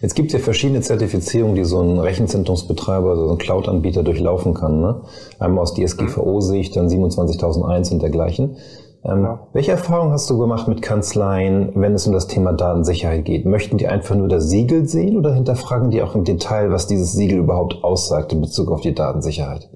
Jetzt 0.00 0.14
gibt 0.14 0.28
es 0.28 0.32
ja 0.34 0.38
verschiedene 0.38 0.80
Zertifizierungen, 0.80 1.54
die 1.54 1.64
so 1.64 1.80
ein 1.80 1.98
Rechenzentrumsbetreiber, 1.98 3.16
so 3.16 3.30
ein 3.30 3.38
Cloud-Anbieter 3.38 4.02
durchlaufen 4.02 4.54
kann. 4.54 4.80
Ne? 4.80 5.02
Einmal 5.38 5.62
aus 5.62 5.74
DSGVO-Sicht, 5.74 6.76
dann 6.76 6.88
27001 6.88 7.92
und 7.92 8.02
dergleichen. 8.02 8.56
Ähm, 9.04 9.22
ja. 9.22 9.48
Welche 9.52 9.72
Erfahrungen 9.72 10.12
hast 10.12 10.28
du 10.28 10.38
gemacht 10.38 10.68
mit 10.68 10.82
Kanzleien, 10.82 11.72
wenn 11.74 11.94
es 11.94 12.06
um 12.06 12.12
das 12.12 12.26
Thema 12.26 12.52
Datensicherheit 12.52 13.24
geht? 13.24 13.46
Möchten 13.46 13.78
die 13.78 13.88
einfach 13.88 14.14
nur 14.14 14.28
das 14.28 14.50
Siegel 14.50 14.86
sehen 14.86 15.16
oder 15.16 15.34
hinterfragen 15.34 15.90
die 15.90 16.02
auch 16.02 16.14
im 16.14 16.24
Detail, 16.24 16.70
was 16.70 16.86
dieses 16.86 17.12
Siegel 17.12 17.38
überhaupt 17.38 17.82
aussagt 17.82 18.32
in 18.32 18.40
Bezug 18.40 18.70
auf 18.70 18.82
die 18.82 18.94
Datensicherheit? 18.94 19.70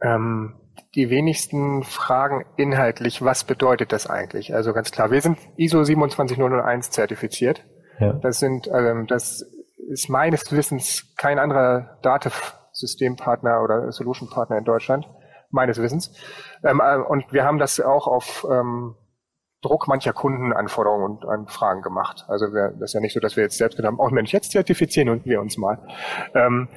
Ähm, 0.00 0.54
die 0.94 1.10
wenigsten 1.10 1.82
fragen 1.82 2.44
inhaltlich, 2.56 3.22
was 3.22 3.44
bedeutet 3.44 3.92
das 3.92 4.06
eigentlich? 4.06 4.54
Also 4.54 4.72
ganz 4.72 4.92
klar, 4.92 5.10
wir 5.10 5.20
sind 5.20 5.38
ISO 5.56 5.82
27001 5.82 6.90
zertifiziert. 6.90 7.64
Ja. 7.98 8.12
Das 8.14 8.38
sind, 8.38 8.68
ähm, 8.72 9.06
das 9.06 9.42
ist 9.88 10.08
meines 10.08 10.50
Wissens 10.52 11.14
kein 11.16 11.38
anderer 11.38 11.98
Dativ-Systempartner 12.02 13.62
oder 13.62 13.90
Solution-Partner 13.92 14.58
in 14.58 14.64
Deutschland, 14.64 15.08
meines 15.50 15.80
Wissens. 15.80 16.12
Ähm, 16.64 16.80
äh, 16.84 16.96
und 16.96 17.32
wir 17.32 17.44
haben 17.44 17.58
das 17.58 17.80
auch 17.80 18.06
auf 18.06 18.46
ähm, 18.50 18.96
Druck 19.62 19.88
mancher 19.88 20.12
Kundenanforderungen 20.12 21.18
und 21.18 21.28
Anfragen 21.28 21.82
gemacht. 21.82 22.24
Also 22.28 22.52
wir, 22.52 22.72
das 22.78 22.90
ist 22.90 22.94
ja 22.94 23.00
nicht 23.00 23.14
so, 23.14 23.20
dass 23.20 23.36
wir 23.36 23.44
jetzt 23.44 23.58
selbst 23.58 23.76
gedacht 23.76 23.92
haben, 23.92 24.00
oh 24.00 24.10
Mensch, 24.10 24.32
jetzt 24.32 24.52
zertifizieren 24.52 25.24
wir 25.24 25.40
uns 25.40 25.56
mal. 25.56 25.78
Ähm, 26.34 26.68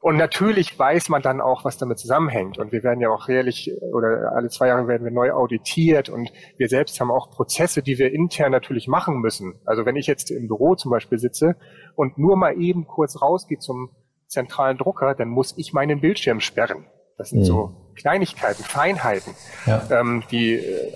und 0.00 0.16
natürlich 0.16 0.78
weiß 0.78 1.08
man 1.08 1.22
dann 1.22 1.40
auch, 1.40 1.64
was 1.64 1.76
damit 1.76 1.98
zusammenhängt. 1.98 2.58
Und 2.58 2.70
wir 2.70 2.84
werden 2.84 3.00
ja 3.00 3.10
auch 3.10 3.28
jährlich 3.28 3.72
oder 3.92 4.32
alle 4.32 4.48
zwei 4.48 4.68
Jahre 4.68 4.86
werden 4.86 5.04
wir 5.04 5.10
neu 5.10 5.32
auditiert 5.32 6.08
und 6.08 6.30
wir 6.56 6.68
selbst 6.68 7.00
haben 7.00 7.10
auch 7.10 7.30
Prozesse, 7.30 7.82
die 7.82 7.98
wir 7.98 8.12
intern 8.12 8.52
natürlich 8.52 8.86
machen 8.86 9.20
müssen. 9.20 9.60
Also 9.64 9.86
wenn 9.86 9.96
ich 9.96 10.06
jetzt 10.06 10.30
im 10.30 10.46
Büro 10.46 10.76
zum 10.76 10.92
Beispiel 10.92 11.18
sitze 11.18 11.56
und 11.96 12.16
nur 12.16 12.36
mal 12.36 12.60
eben 12.60 12.86
kurz 12.86 13.20
rausgehe 13.20 13.58
zum 13.58 13.90
zentralen 14.28 14.78
Drucker, 14.78 15.14
dann 15.14 15.28
muss 15.28 15.54
ich 15.56 15.72
meinen 15.72 16.00
Bildschirm 16.00 16.40
sperren. 16.40 16.86
Das 17.16 17.30
sind 17.30 17.40
mhm. 17.40 17.44
so 17.44 17.92
Kleinigkeiten, 17.96 18.62
Feinheiten, 18.62 19.34
ja. 19.66 19.82
ähm, 19.90 20.22
die 20.30 20.54
äh, 20.54 20.92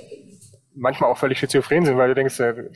manchmal 0.77 1.11
auch 1.11 1.19
völlig 1.19 1.39
schizophren 1.39 1.85
sind, 1.85 1.99
weil 1.99 2.09
du 2.09 2.15
denkst, 2.15 2.39
äh, 2.39 2.71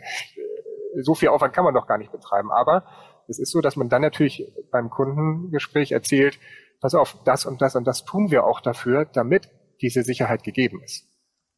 so 1.02 1.14
viel 1.14 1.28
Aufwand 1.28 1.52
kann 1.52 1.64
man 1.64 1.74
doch 1.74 1.86
gar 1.86 1.98
nicht 1.98 2.10
betreiben. 2.10 2.50
Aber 2.50 2.84
es 3.28 3.38
ist 3.38 3.50
so, 3.50 3.60
dass 3.60 3.76
man 3.76 3.88
dann 3.88 4.02
natürlich 4.02 4.52
beim 4.70 4.90
Kundengespräch 4.90 5.92
erzählt, 5.92 6.38
pass 6.80 6.94
auf, 6.94 7.16
das 7.24 7.46
und 7.46 7.60
das 7.60 7.76
und 7.76 7.86
das 7.86 8.04
tun 8.04 8.30
wir 8.30 8.44
auch 8.44 8.60
dafür, 8.60 9.04
damit 9.04 9.48
diese 9.80 10.02
Sicherheit 10.02 10.42
gegeben 10.42 10.80
ist. 10.82 11.08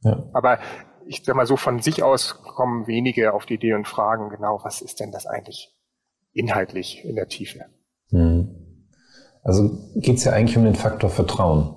Ja. 0.00 0.24
Aber 0.32 0.58
ich 1.06 1.24
sag 1.24 1.36
mal 1.36 1.46
so, 1.46 1.56
von 1.56 1.80
sich 1.80 2.02
aus 2.02 2.42
kommen 2.42 2.86
wenige 2.86 3.32
auf 3.32 3.46
die 3.46 3.54
Idee 3.54 3.74
und 3.74 3.88
fragen 3.88 4.28
genau, 4.30 4.60
was 4.62 4.82
ist 4.82 5.00
denn 5.00 5.10
das 5.10 5.26
eigentlich 5.26 5.74
inhaltlich 6.32 7.04
in 7.04 7.16
der 7.16 7.28
Tiefe? 7.28 7.64
Mhm. 8.10 8.86
Also 9.42 9.70
geht 9.96 10.16
es 10.16 10.24
ja 10.24 10.32
eigentlich 10.32 10.56
um 10.56 10.64
den 10.64 10.74
Faktor 10.74 11.10
Vertrauen. 11.10 11.74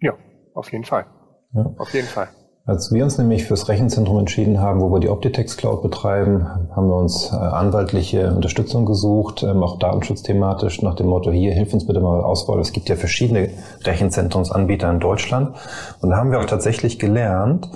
Ja, 0.00 0.14
auf 0.54 0.72
jeden 0.72 0.84
Fall. 0.84 1.06
Ja. 1.52 1.74
Auf 1.78 1.92
jeden 1.94 2.08
Fall. 2.08 2.28
Als 2.68 2.92
wir 2.92 3.02
uns 3.02 3.16
nämlich 3.16 3.46
fürs 3.46 3.70
Rechenzentrum 3.70 4.18
entschieden 4.18 4.60
haben, 4.60 4.82
wo 4.82 4.92
wir 4.92 5.00
die 5.00 5.08
Optitex 5.08 5.56
Cloud 5.56 5.80
betreiben, 5.80 6.46
haben 6.76 6.88
wir 6.88 6.96
uns 6.96 7.32
äh, 7.32 7.36
anwaltliche 7.36 8.30
Unterstützung 8.34 8.84
gesucht, 8.84 9.42
ähm, 9.42 9.62
auch 9.62 9.78
datenschutzthematisch 9.78 10.82
nach 10.82 10.94
dem 10.94 11.06
Motto, 11.06 11.30
hier, 11.30 11.54
hilf 11.54 11.72
uns 11.72 11.86
bitte 11.86 12.00
mal 12.00 12.20
Auswahl. 12.20 12.60
Es 12.60 12.72
gibt 12.72 12.90
ja 12.90 12.96
verschiedene 12.96 13.48
Rechenzentrumsanbieter 13.84 14.90
in 14.90 15.00
Deutschland. 15.00 15.56
Und 16.02 16.10
da 16.10 16.18
haben 16.18 16.30
wir 16.30 16.40
auch 16.40 16.44
tatsächlich 16.44 16.98
gelernt, 16.98 17.70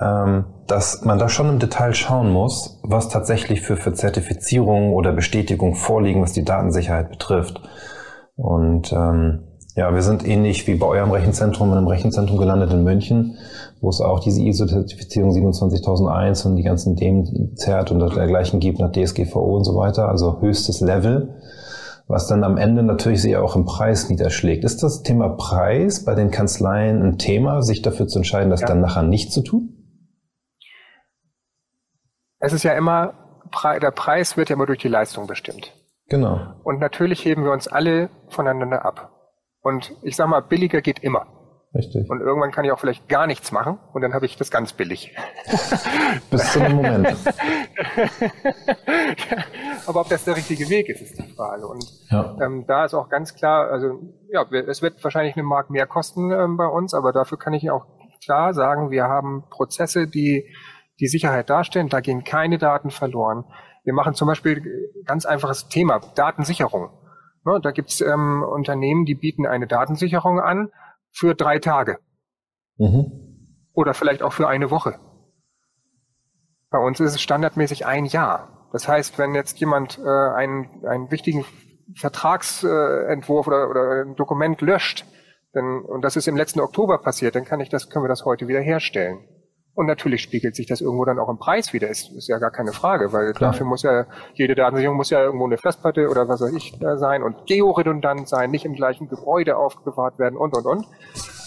ähm, 0.00 0.46
dass 0.66 1.04
man 1.04 1.18
da 1.18 1.28
schon 1.28 1.50
im 1.50 1.58
Detail 1.58 1.92
schauen 1.92 2.32
muss, 2.32 2.80
was 2.82 3.10
tatsächlich 3.10 3.60
für, 3.60 3.76
für 3.76 3.92
Zertifizierungen 3.92 4.94
oder 4.94 5.12
Bestätigung 5.12 5.74
vorliegen, 5.74 6.22
was 6.22 6.32
die 6.32 6.44
Datensicherheit 6.44 7.10
betrifft. 7.10 7.60
Und 8.36 8.94
ähm, 8.94 9.40
ja, 9.74 9.94
wir 9.94 10.02
sind 10.02 10.26
ähnlich 10.26 10.66
wie 10.66 10.74
bei 10.74 10.86
eurem 10.86 11.10
Rechenzentrum 11.10 11.70
in 11.70 11.76
einem 11.76 11.86
Rechenzentrum 11.86 12.38
gelandet 12.38 12.72
in 12.72 12.82
München, 12.82 13.36
wo 13.82 13.88
es 13.88 14.00
auch 14.00 14.20
diese 14.20 14.40
ISO-Zertifizierung 14.40 15.32
27001 15.32 16.46
und 16.46 16.54
die 16.54 16.62
ganzen 16.62 16.94
DEM-Zert 16.94 17.90
und 17.90 17.98
dergleichen 17.98 18.60
gibt 18.60 18.78
nach 18.78 18.92
DSGVO 18.92 19.56
und 19.56 19.64
so 19.64 19.74
weiter, 19.74 20.08
also 20.08 20.40
höchstes 20.40 20.80
Level, 20.80 21.40
was 22.06 22.28
dann 22.28 22.44
am 22.44 22.58
Ende 22.58 22.84
natürlich 22.84 23.20
sich 23.20 23.36
auch 23.36 23.56
im 23.56 23.64
Preis 23.64 24.08
niederschlägt. 24.08 24.62
Ist 24.62 24.84
das 24.84 25.02
Thema 25.02 25.30
Preis 25.30 26.04
bei 26.04 26.14
den 26.14 26.30
Kanzleien 26.30 27.02
ein 27.02 27.18
Thema, 27.18 27.62
sich 27.62 27.82
dafür 27.82 28.06
zu 28.06 28.20
entscheiden, 28.20 28.50
das 28.50 28.60
ja. 28.60 28.68
dann 28.68 28.80
nachher 28.80 29.02
nicht 29.02 29.32
zu 29.32 29.42
tun? 29.42 29.70
Es 32.38 32.52
ist 32.52 32.62
ja 32.62 32.74
immer, 32.74 33.14
der 33.64 33.90
Preis 33.90 34.36
wird 34.36 34.48
ja 34.48 34.54
immer 34.54 34.66
durch 34.66 34.78
die 34.78 34.88
Leistung 34.88 35.26
bestimmt. 35.26 35.72
Genau. 36.08 36.38
Und 36.62 36.78
natürlich 36.78 37.24
heben 37.24 37.44
wir 37.44 37.50
uns 37.50 37.66
alle 37.66 38.10
voneinander 38.28 38.84
ab. 38.84 39.10
Und 39.60 39.92
ich 40.02 40.14
sag 40.14 40.28
mal, 40.28 40.40
billiger 40.40 40.82
geht 40.82 41.00
immer. 41.00 41.26
Richtig. 41.74 42.10
Und 42.10 42.20
irgendwann 42.20 42.50
kann 42.50 42.66
ich 42.66 42.72
auch 42.72 42.78
vielleicht 42.78 43.08
gar 43.08 43.26
nichts 43.26 43.50
machen 43.50 43.78
und 43.94 44.02
dann 44.02 44.12
habe 44.12 44.26
ich 44.26 44.36
das 44.36 44.50
ganz 44.50 44.74
billig. 44.74 45.16
Bis 46.30 46.52
zu 46.52 46.60
einem 46.60 46.76
Moment. 46.76 47.06
Aber 49.86 50.02
ob 50.02 50.08
das 50.10 50.24
der 50.24 50.36
richtige 50.36 50.68
Weg 50.68 50.90
ist, 50.90 51.00
ist 51.00 51.18
die 51.18 51.32
Frage. 51.34 51.66
Und 51.66 51.84
ja. 52.10 52.36
ähm, 52.42 52.66
da 52.66 52.84
ist 52.84 52.92
auch 52.92 53.08
ganz 53.08 53.34
klar, 53.34 53.70
also 53.70 54.00
ja, 54.30 54.44
es 54.68 54.82
wird 54.82 55.02
wahrscheinlich 55.02 55.34
eine 55.34 55.44
Mark 55.44 55.70
mehr 55.70 55.86
kosten 55.86 56.30
ähm, 56.30 56.58
bei 56.58 56.66
uns, 56.66 56.92
aber 56.92 57.10
dafür 57.12 57.38
kann 57.38 57.54
ich 57.54 57.70
auch 57.70 57.86
klar 58.22 58.52
sagen, 58.52 58.90
wir 58.90 59.04
haben 59.04 59.44
Prozesse, 59.48 60.06
die 60.06 60.46
die 61.00 61.08
Sicherheit 61.08 61.48
darstellen. 61.48 61.88
Da 61.88 62.00
gehen 62.00 62.22
keine 62.22 62.58
Daten 62.58 62.90
verloren. 62.90 63.44
Wir 63.82 63.94
machen 63.94 64.12
zum 64.14 64.28
Beispiel 64.28 64.62
ganz 65.06 65.24
einfaches 65.24 65.68
Thema, 65.68 66.00
Datensicherung. 66.14 66.90
Ne, 67.44 67.58
da 67.60 67.70
gibt's 67.72 68.00
ähm, 68.00 68.44
Unternehmen, 68.44 69.04
die 69.04 69.14
bieten 69.14 69.46
eine 69.46 69.66
Datensicherung 69.66 70.38
an 70.38 70.68
für 71.12 71.34
drei 71.34 71.58
Tage. 71.58 71.98
Mhm. 72.78 73.12
Oder 73.74 73.94
vielleicht 73.94 74.22
auch 74.22 74.32
für 74.32 74.48
eine 74.48 74.70
Woche. 74.70 74.98
Bei 76.70 76.78
uns 76.78 77.00
ist 77.00 77.14
es 77.14 77.22
standardmäßig 77.22 77.86
ein 77.86 78.06
Jahr. 78.06 78.68
Das 78.72 78.88
heißt, 78.88 79.18
wenn 79.18 79.34
jetzt 79.34 79.60
jemand 79.60 79.98
äh, 79.98 80.08
einen, 80.08 80.84
einen 80.86 81.10
wichtigen 81.10 81.44
Vertragsentwurf 81.94 83.46
oder, 83.46 83.68
oder 83.68 84.04
ein 84.04 84.16
Dokument 84.16 84.60
löscht, 84.62 85.04
dann, 85.52 85.82
und 85.82 86.02
das 86.02 86.16
ist 86.16 86.28
im 86.28 86.36
letzten 86.36 86.60
Oktober 86.60 86.98
passiert, 86.98 87.34
dann 87.34 87.44
kann 87.44 87.60
ich 87.60 87.68
das, 87.68 87.90
können 87.90 88.04
wir 88.04 88.08
das 88.08 88.24
heute 88.24 88.48
wieder 88.48 88.60
herstellen. 88.60 89.28
Und 89.74 89.86
natürlich 89.86 90.20
spiegelt 90.20 90.54
sich 90.54 90.66
das 90.66 90.82
irgendwo 90.82 91.04
dann 91.06 91.18
auch 91.18 91.30
im 91.30 91.38
Preis 91.38 91.72
wieder. 91.72 91.88
Ist, 91.88 92.10
ist 92.12 92.28
ja 92.28 92.38
gar 92.38 92.50
keine 92.50 92.72
Frage, 92.72 93.12
weil 93.12 93.32
Klar. 93.32 93.52
dafür 93.52 93.66
muss 93.66 93.82
ja, 93.82 94.06
jede 94.34 94.54
Datensicherung 94.54 94.96
muss 94.96 95.08
ja 95.08 95.22
irgendwo 95.22 95.46
eine 95.46 95.56
Festplatte 95.56 96.08
oder 96.10 96.28
was 96.28 96.42
weiß 96.42 96.52
ich 96.52 96.78
da 96.78 96.98
sein 96.98 97.22
und 97.22 97.46
georedundant 97.46 98.28
sein, 98.28 98.50
nicht 98.50 98.66
im 98.66 98.74
gleichen 98.74 99.08
Gebäude 99.08 99.56
aufbewahrt 99.56 100.18
werden 100.18 100.36
und, 100.36 100.54
und, 100.54 100.66
und. 100.66 100.86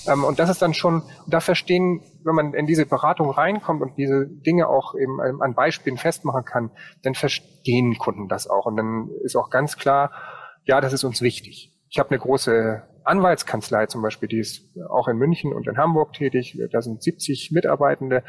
Ähm, 0.08 0.24
und 0.24 0.40
das 0.40 0.50
ist 0.50 0.62
dann 0.62 0.74
schon, 0.74 1.04
da 1.28 1.40
verstehen, 1.40 2.02
wenn 2.24 2.34
man 2.34 2.54
in 2.56 2.66
diese 2.66 2.88
Beratung 2.88 3.30
reinkommt 3.30 3.84
und 3.84 3.98
diese 3.98 4.26
Dinge 4.28 4.68
auch 4.70 4.96
eben 4.96 5.20
ähm, 5.24 5.42
an 5.44 5.54
Beispielen 5.54 5.98
festmachen 5.98 6.46
kann, 6.46 6.72
dann 7.04 7.14
verstehen 7.14 7.98
Kunden 8.00 8.28
das 8.28 8.48
auch. 8.48 8.66
Und 8.66 8.78
dann 8.78 9.10
ist 9.24 9.36
auch 9.36 9.52
ganz 9.52 9.78
klar, 9.78 10.12
ja, 10.64 10.82
das 10.82 10.94
ist 10.94 11.04
uns 11.04 11.22
wichtig. 11.22 11.74
Ich 11.90 12.00
habe 12.00 12.10
eine 12.10 12.20
große 12.20 12.82
Anwaltskanzlei 13.06 13.86
zum 13.86 14.02
Beispiel, 14.02 14.28
die 14.28 14.40
ist 14.40 14.76
auch 14.90 15.08
in 15.08 15.18
München 15.18 15.54
und 15.54 15.68
in 15.68 15.78
Hamburg 15.78 16.14
tätig. 16.14 16.60
Da 16.72 16.82
sind 16.82 17.02
70 17.02 17.52
Mitarbeitende 17.52 18.24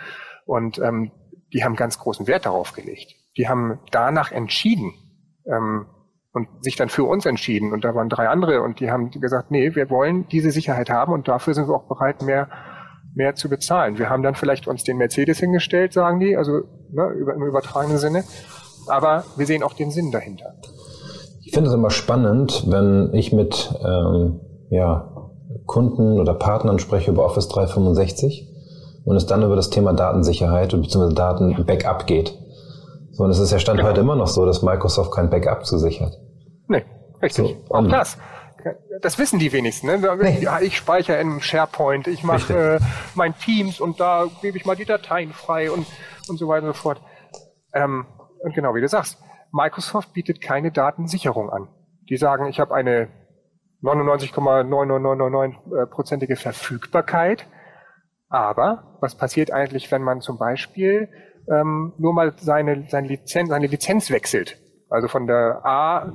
und 0.44 0.78
ähm, 0.78 1.12
die 1.52 1.64
haben 1.64 1.76
ganz 1.76 1.98
großen 1.98 2.26
Wert 2.26 2.46
darauf 2.46 2.72
gelegt. 2.72 3.14
Die 3.36 3.48
haben 3.48 3.78
danach 3.90 4.32
entschieden 4.32 4.92
ähm, 5.46 5.86
und 6.32 6.48
sich 6.62 6.76
dann 6.76 6.88
für 6.88 7.04
uns 7.04 7.26
entschieden. 7.26 7.72
Und 7.72 7.84
da 7.84 7.94
waren 7.94 8.08
drei 8.08 8.28
andere 8.28 8.62
und 8.62 8.80
die 8.80 8.90
haben 8.90 9.10
gesagt, 9.10 9.50
nee, 9.50 9.74
wir 9.74 9.90
wollen 9.90 10.26
diese 10.28 10.50
Sicherheit 10.50 10.90
haben 10.90 11.12
und 11.12 11.28
dafür 11.28 11.54
sind 11.54 11.68
wir 11.68 11.74
auch 11.74 11.88
bereit, 11.88 12.22
mehr 12.22 12.48
mehr 13.16 13.34
zu 13.34 13.48
bezahlen. 13.48 13.98
Wir 13.98 14.10
haben 14.10 14.22
dann 14.22 14.34
vielleicht 14.34 14.68
uns 14.68 14.84
den 14.84 14.98
Mercedes 14.98 15.38
hingestellt, 15.38 15.94
sagen 15.94 16.20
die, 16.20 16.36
also 16.36 16.60
ne, 16.92 17.14
im 17.34 17.42
übertragenen 17.44 17.96
Sinne. 17.96 18.24
Aber 18.88 19.24
wir 19.36 19.46
sehen 19.46 19.62
auch 19.62 19.72
den 19.72 19.90
Sinn 19.90 20.12
dahinter. 20.12 20.54
Ich 21.42 21.52
finde 21.52 21.70
es 21.70 21.74
immer 21.74 21.90
spannend, 21.90 22.64
wenn 22.68 23.10
ich 23.14 23.32
mit 23.32 23.72
ähm, 23.82 24.40
ja, 24.70 25.30
Kunden 25.66 26.20
oder 26.20 26.34
Partnern 26.34 26.78
spreche 26.78 27.10
über 27.10 27.24
Office 27.24 27.48
365 27.48 28.48
und 29.04 29.16
es 29.16 29.26
dann 29.26 29.42
über 29.42 29.56
das 29.56 29.70
Thema 29.70 29.92
Datensicherheit 29.92 30.70
bzw. 30.70 31.14
Daten-Backup 31.14 32.06
geht. 32.06 32.36
So, 33.12 33.24
und 33.24 33.30
es 33.30 33.38
ist 33.38 33.50
ja 33.50 33.58
Stand 33.58 33.78
genau. 33.78 33.90
heute 33.90 34.00
immer 34.00 34.16
noch 34.16 34.26
so, 34.26 34.44
dass 34.44 34.62
Microsoft 34.62 35.12
kein 35.12 35.30
Backup 35.30 35.64
zusichert. 35.64 36.18
Nee, 36.68 36.84
Richtig. 37.22 37.56
So, 37.68 37.74
auch 37.74 37.86
das. 37.88 38.18
Das 39.00 39.18
wissen 39.18 39.38
die 39.38 39.52
wenigsten. 39.52 39.86
Ne? 39.86 40.40
Ja, 40.40 40.60
ich 40.60 40.76
speichere 40.76 41.20
in 41.20 41.40
SharePoint, 41.40 42.08
ich 42.08 42.24
mache 42.24 42.78
äh, 42.78 42.80
mein 43.14 43.36
Teams 43.38 43.80
und 43.80 44.00
da 44.00 44.26
gebe 44.42 44.56
ich 44.56 44.64
mal 44.64 44.74
die 44.74 44.84
Dateien 44.84 45.32
frei 45.32 45.70
und, 45.70 45.86
und 46.28 46.36
so 46.36 46.48
weiter 46.48 46.66
und 46.66 46.74
so 46.74 46.82
fort. 46.82 47.00
Ähm, 47.72 48.06
und 48.40 48.54
genau 48.54 48.74
wie 48.74 48.80
du 48.80 48.88
sagst, 48.88 49.18
Microsoft 49.52 50.12
bietet 50.14 50.40
keine 50.40 50.72
Datensicherung 50.72 51.48
an. 51.50 51.68
Die 52.08 52.16
sagen, 52.16 52.46
ich 52.46 52.58
habe 52.58 52.74
eine 52.74 53.08
99,9999-prozentige 53.82 56.36
Verfügbarkeit. 56.36 57.46
Aber 58.28 58.98
was 59.00 59.16
passiert 59.16 59.50
eigentlich, 59.52 59.90
wenn 59.92 60.02
man 60.02 60.20
zum 60.20 60.36
Beispiel 60.38 61.08
ähm, 61.50 61.94
nur 61.98 62.12
mal 62.12 62.34
seine, 62.38 62.86
seine, 62.88 63.08
Lizenz, 63.08 63.48
seine 63.50 63.66
Lizenz 63.66 64.10
wechselt? 64.10 64.58
Also 64.88 65.08
von 65.08 65.26
der 65.26 65.64
A, 65.64 66.12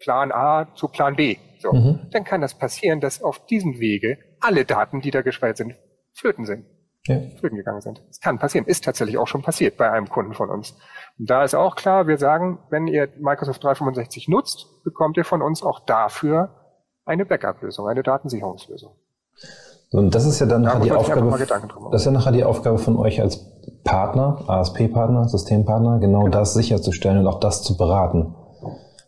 Plan 0.00 0.32
A 0.32 0.74
zu 0.74 0.88
Plan 0.88 1.16
B. 1.16 1.36
So. 1.58 1.72
Mhm. 1.72 2.08
Dann 2.10 2.24
kann 2.24 2.40
das 2.40 2.54
passieren, 2.54 3.00
dass 3.00 3.22
auf 3.22 3.44
diesem 3.46 3.80
Wege 3.80 4.18
alle 4.40 4.64
Daten, 4.64 5.00
die 5.00 5.10
da 5.10 5.22
gespeichert 5.22 5.58
sind, 5.58 5.74
flöten 6.14 6.46
sind. 6.46 6.66
Ja. 7.06 7.18
Flöten 7.38 7.56
gegangen 7.56 7.80
sind. 7.80 8.02
Das 8.08 8.20
kann 8.20 8.38
passieren. 8.38 8.66
Ist 8.66 8.84
tatsächlich 8.84 9.16
auch 9.16 9.26
schon 9.26 9.42
passiert 9.42 9.78
bei 9.78 9.90
einem 9.90 10.08
Kunden 10.08 10.34
von 10.34 10.50
uns. 10.50 10.72
Und 11.18 11.30
da 11.30 11.44
ist 11.44 11.54
auch 11.54 11.76
klar, 11.76 12.06
wir 12.06 12.18
sagen, 12.18 12.58
wenn 12.70 12.86
ihr 12.86 13.08
Microsoft 13.18 13.64
365 13.64 14.28
nutzt, 14.28 14.66
bekommt 14.84 15.16
ihr 15.16 15.24
von 15.24 15.40
uns 15.40 15.62
auch 15.62 15.80
dafür 15.80 16.59
eine 17.10 17.26
Backup-Lösung, 17.26 17.88
eine 17.88 18.02
Datensicherungslösung. 18.02 18.92
Und 19.92 20.14
das 20.14 20.24
ist 20.24 20.38
ja 20.38 20.46
dann 20.46 20.62
da 20.62 20.74
nachher 20.74 20.84
die 20.84 20.92
Aufgabe, 20.92 21.30
das 21.90 22.02
ist 22.02 22.06
ja 22.06 22.12
nachher 22.12 22.32
die 22.32 22.44
Aufgabe 22.44 22.78
von 22.78 22.96
euch 22.96 23.20
als 23.20 23.44
Partner, 23.82 24.38
ASP-Partner, 24.46 25.28
Systempartner, 25.28 25.98
genau 25.98 26.24
ja. 26.24 26.30
das 26.30 26.54
sicherzustellen 26.54 27.18
und 27.18 27.26
auch 27.26 27.40
das 27.40 27.62
zu 27.64 27.76
beraten. 27.76 28.34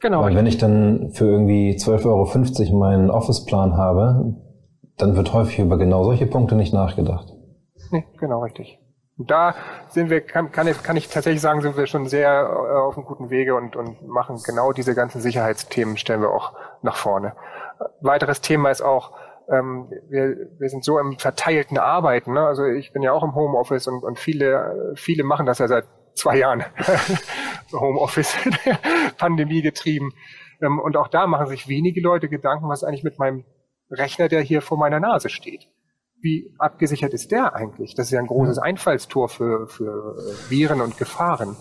Genau. 0.00 0.22
Weil 0.22 0.34
wenn 0.34 0.46
ich 0.46 0.58
dann 0.58 1.10
für 1.12 1.26
irgendwie 1.26 1.76
12,50 1.76 2.66
Euro 2.66 2.78
meinen 2.78 3.10
Office-Plan 3.10 3.76
habe, 3.76 4.34
dann 4.96 5.14
wird 5.14 5.32
häufig 5.32 5.60
über 5.60 5.78
genau 5.78 6.02
solche 6.02 6.26
Punkte 6.26 6.56
nicht 6.56 6.74
nachgedacht. 6.74 7.32
Nee, 7.92 8.04
genau 8.18 8.42
richtig. 8.42 8.80
Und 9.18 9.30
da 9.30 9.54
sind 9.88 10.10
wir, 10.10 10.20
kann, 10.20 10.50
kann, 10.50 10.66
ich, 10.66 10.82
kann 10.82 10.96
ich 10.96 11.08
tatsächlich 11.08 11.40
sagen, 11.40 11.60
sind 11.60 11.76
wir 11.76 11.86
schon 11.86 12.06
sehr 12.06 12.30
äh, 12.30 12.78
auf 12.78 12.96
einem 12.96 13.06
guten 13.06 13.30
Wege 13.30 13.54
und, 13.54 13.76
und 13.76 14.04
machen 14.08 14.40
genau 14.44 14.72
diese 14.72 14.96
ganzen 14.96 15.20
Sicherheitsthemen, 15.20 15.96
stellen 15.96 16.22
wir 16.22 16.30
auch 16.30 16.54
nach 16.82 16.96
vorne. 16.96 17.34
Weiteres 18.00 18.40
Thema 18.40 18.70
ist 18.70 18.82
auch, 18.82 19.12
ähm, 19.48 19.90
wir, 20.08 20.36
wir 20.58 20.68
sind 20.68 20.84
so 20.84 20.98
im 20.98 21.18
verteilten 21.18 21.78
Arbeiten. 21.78 22.32
Ne? 22.32 22.40
Also 22.40 22.64
ich 22.64 22.92
bin 22.92 23.02
ja 23.02 23.12
auch 23.12 23.22
im 23.22 23.34
Homeoffice 23.34 23.86
und, 23.86 24.02
und 24.02 24.18
viele, 24.18 24.92
viele 24.96 25.24
machen 25.24 25.46
das 25.46 25.58
ja 25.58 25.68
seit 25.68 25.84
zwei 26.14 26.38
Jahren. 26.38 26.64
Homeoffice, 27.72 28.36
Pandemie 29.18 29.62
getrieben. 29.62 30.12
Ähm, 30.60 30.78
und 30.78 30.96
auch 30.96 31.08
da 31.08 31.26
machen 31.26 31.46
sich 31.46 31.68
wenige 31.68 32.00
Leute 32.00 32.28
Gedanken, 32.28 32.68
was 32.68 32.84
eigentlich 32.84 33.04
mit 33.04 33.18
meinem 33.18 33.44
Rechner, 33.90 34.28
der 34.28 34.40
hier 34.40 34.62
vor 34.62 34.78
meiner 34.78 35.00
Nase 35.00 35.28
steht. 35.28 35.68
Wie 36.20 36.54
abgesichert 36.58 37.12
ist 37.14 37.32
der 37.32 37.54
eigentlich? 37.54 37.94
Das 37.94 38.06
ist 38.06 38.12
ja 38.12 38.20
ein 38.20 38.28
großes 38.28 38.58
Einfallstor 38.58 39.28
für, 39.28 39.66
für 39.66 40.16
Viren 40.48 40.80
und 40.80 40.96
Gefahren. 40.96 41.56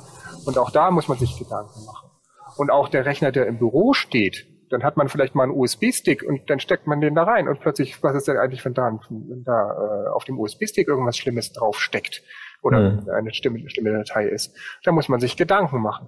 Und 0.46 0.58
auch 0.58 0.70
da 0.70 0.92
muss 0.92 1.08
man 1.08 1.18
sich 1.18 1.38
Gedanken 1.38 1.86
machen. 1.86 2.10
Und 2.58 2.70
auch 2.70 2.90
der 2.90 3.06
Rechner, 3.06 3.32
der 3.32 3.48
im 3.48 3.58
Büro 3.58 3.94
steht, 3.94 4.46
dann 4.72 4.84
hat 4.84 4.98
man 4.98 5.10
vielleicht 5.10 5.36
mal 5.36 5.44
einen 5.44 5.52
USB-Stick 5.52 6.24
und 6.24 6.50
dann 6.50 6.60
steckt 6.60 6.88
man 6.88 7.02
den 7.02 7.16
da 7.16 7.24
rein 7.24 7.48
und 7.48 7.60
plötzlich, 7.60 8.02
was 8.04 8.16
ist 8.16 8.28
denn 8.28 8.38
eigentlich, 8.38 8.64
wenn 8.66 8.74
da, 8.74 8.92
wenn 9.10 9.44
da 9.44 9.72
äh, 9.72 10.10
auf 10.10 10.24
dem 10.24 10.40
USB-Stick 10.40 10.88
irgendwas 10.88 11.18
Schlimmes 11.18 11.52
draufsteckt 11.52 12.24
oder 12.62 12.92
mhm. 12.92 13.10
eine 13.10 13.34
stimme, 13.34 13.70
stimme 13.70 13.92
Datei 13.92 14.28
ist. 14.28 14.56
Da 14.84 14.92
muss 14.92 15.10
man 15.10 15.20
sich 15.20 15.36
Gedanken 15.36 15.82
machen. 15.82 16.08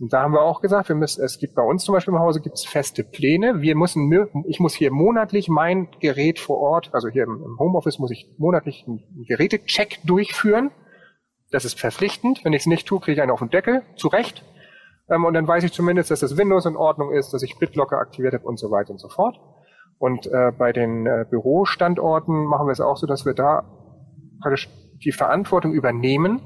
Und 0.00 0.12
da 0.12 0.22
haben 0.22 0.32
wir 0.32 0.42
auch 0.42 0.60
gesagt, 0.60 0.88
wir 0.88 0.96
müssen, 0.96 1.24
es 1.24 1.38
gibt 1.38 1.54
bei 1.54 1.62
uns 1.62 1.84
zum 1.84 1.92
Beispiel 1.92 2.14
im 2.14 2.20
Hause 2.20 2.40
gibt 2.40 2.54
es 2.54 2.64
feste 2.64 3.02
Pläne. 3.02 3.60
Wir 3.60 3.74
müssen, 3.74 4.12
ich 4.46 4.60
muss 4.60 4.74
hier 4.74 4.92
monatlich 4.92 5.48
mein 5.48 5.88
Gerät 6.00 6.38
vor 6.38 6.58
Ort, 6.58 6.90
also 6.92 7.08
hier 7.08 7.24
im, 7.24 7.42
im 7.44 7.58
Homeoffice 7.58 7.98
muss 7.98 8.12
ich 8.12 8.30
monatlich 8.38 8.84
einen 8.86 9.02
Gerätecheck 9.26 9.98
durchführen. 10.04 10.70
Das 11.50 11.64
ist 11.64 11.80
verpflichtend. 11.80 12.44
Wenn 12.44 12.52
ich 12.52 12.60
es 12.60 12.66
nicht 12.66 12.86
tue, 12.86 13.00
kriege 13.00 13.14
ich 13.14 13.22
einen 13.22 13.32
auf 13.32 13.40
den 13.40 13.50
Deckel. 13.50 13.82
Zu 13.96 14.08
Recht. 14.08 14.44
Ähm, 15.10 15.24
und 15.24 15.34
dann 15.34 15.46
weiß 15.46 15.64
ich 15.64 15.72
zumindest, 15.72 16.10
dass 16.10 16.20
das 16.20 16.36
Windows 16.36 16.66
in 16.66 16.76
Ordnung 16.76 17.12
ist, 17.12 17.32
dass 17.32 17.42
ich 17.42 17.58
BitLocker 17.58 17.98
aktiviert 17.98 18.34
habe 18.34 18.44
und 18.44 18.58
so 18.58 18.70
weiter 18.70 18.90
und 18.90 18.98
so 18.98 19.08
fort. 19.08 19.36
Und 19.98 20.26
äh, 20.26 20.52
bei 20.56 20.72
den 20.72 21.06
äh, 21.06 21.24
Bürostandorten 21.28 22.44
machen 22.44 22.66
wir 22.66 22.72
es 22.72 22.80
auch 22.80 22.96
so, 22.96 23.06
dass 23.06 23.26
wir 23.26 23.34
da 23.34 23.64
praktisch 24.40 24.68
die 25.04 25.12
Verantwortung 25.12 25.72
übernehmen 25.72 26.40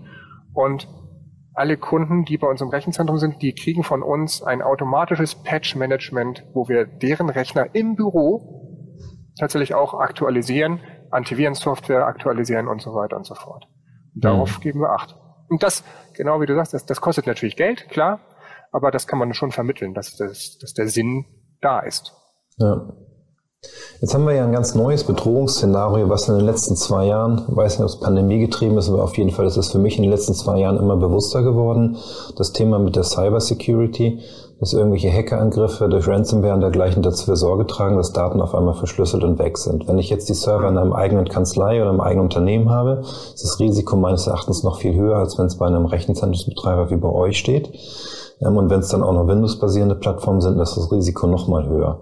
und 0.55 0.88
alle 1.55 1.77
Kunden, 1.77 2.25
die 2.25 2.38
bei 2.38 2.46
uns 2.46 2.62
im 2.62 2.68
Rechenzentrum 2.68 3.18
sind, 3.18 3.42
die 3.42 3.55
kriegen 3.55 3.83
von 3.83 4.03
uns 4.03 4.42
ein 4.42 4.62
automatisches 4.62 5.35
Patch-Management, 5.35 6.44
wo 6.55 6.68
wir 6.68 6.87
deren 6.87 7.29
Rechner 7.29 7.75
im 7.75 7.94
Büro 7.94 8.62
tatsächlich 9.38 9.75
auch 9.75 9.94
aktualisieren, 9.94 10.81
Antivirensoftware 11.11 12.07
aktualisieren 12.07 12.68
und 12.68 12.81
so 12.81 12.94
weiter 12.94 13.16
und 13.16 13.27
so 13.27 13.35
fort. 13.35 13.66
Und 14.14 14.25
darauf 14.25 14.59
mhm. 14.59 14.62
geben 14.62 14.81
wir 14.81 14.90
Acht. 14.90 15.16
Und 15.48 15.62
das, 15.62 15.85
genau 16.14 16.40
wie 16.40 16.46
du 16.46 16.55
sagst, 16.55 16.72
das, 16.72 16.87
das 16.87 17.03
kostet 17.03 17.27
natürlich 17.27 17.57
Geld, 17.57 17.88
klar, 17.90 18.20
aber 18.72 18.90
das 18.90 19.06
kann 19.06 19.18
man 19.18 19.32
schon 19.35 19.52
vermitteln, 19.52 19.94
dass, 19.94 20.16
das, 20.16 20.58
dass 20.58 20.74
der 20.74 20.88
Sinn 20.88 21.26
da 21.61 21.80
ist. 21.80 22.12
Ja. 22.56 22.88
Jetzt 24.00 24.14
haben 24.14 24.26
wir 24.26 24.35
ja 24.35 24.44
ein 24.44 24.52
ganz 24.52 24.74
neues 24.74 25.04
Bedrohungsszenario, 25.04 26.08
was 26.08 26.28
in 26.28 26.35
den 26.35 26.44
letzten 26.44 26.74
zwei 26.74 27.06
Jahren, 27.06 27.44
weiß 27.46 27.78
nicht, 27.78 27.85
ob 27.85 27.94
es 27.94 28.00
Pandemie 28.00 28.40
getrieben 28.40 28.76
ist, 28.76 28.88
aber 28.88 29.04
auf 29.04 29.16
jeden 29.16 29.30
Fall 29.30 29.46
ist 29.46 29.56
es 29.56 29.70
für 29.70 29.78
mich 29.78 29.96
in 29.96 30.02
den 30.02 30.11
letzten 30.11 30.35
zwei 30.35 30.58
Jahren 30.58 30.78
immer 30.78 30.96
bewusster 30.96 31.42
geworden. 31.42 31.96
Das 32.37 32.52
Thema 32.52 32.80
mit 32.80 32.96
der 32.96 33.04
Cybersecurity, 33.04 34.18
dass 34.58 34.72
irgendwelche 34.72 35.12
Hackerangriffe 35.12 35.88
durch 35.88 36.08
Ransomware 36.08 36.54
und 36.54 36.61
dergleichen 36.62 37.02
dazu 37.02 37.32
Sorge 37.37 37.66
tragen, 37.68 37.96
dass 37.96 38.12
Daten 38.12 38.40
auf 38.40 38.54
einmal 38.56 38.74
verschlüsselt 38.74 39.22
und 39.22 39.38
weg 39.38 39.56
sind. 39.58 39.87
Wenn 39.87 39.98
ich 39.98 40.11
jetzt 40.11 40.28
die 40.28 40.35
Server 40.35 40.68
in 40.68 40.78
einem 40.78 40.92
eigenen 40.92 41.28
Kanzlei 41.28 41.80
oder 41.80 41.90
einem 41.90 42.00
eigenen 42.00 42.24
Unternehmen 42.24 42.70
habe, 42.70 43.02
ist 43.02 43.44
das 43.44 43.61
Risiko 43.61 43.96
meines 43.96 44.26
Erachtens 44.26 44.64
noch 44.64 44.80
viel 44.80 44.94
höher, 44.94 45.18
als 45.18 45.38
wenn 45.38 45.46
es 45.46 45.58
bei 45.58 45.66
einem 45.66 45.87
Rechenzentrumsbetreiber 45.87 46.90
wie 46.90 46.96
bei 46.96 47.08
euch 47.08 47.38
steht. 47.38 47.70
Ähm, 48.44 48.57
und 48.57 48.70
wenn 48.70 48.81
es 48.81 48.88
dann 48.88 49.02
auch 49.02 49.12
noch 49.12 49.26
Windows-basierende 49.26 49.94
Plattformen 49.94 50.40
sind, 50.40 50.59
ist 50.59 50.76
das 50.76 50.90
Risiko 50.90 51.26
noch 51.26 51.48
mal 51.48 51.68
höher. 51.68 52.00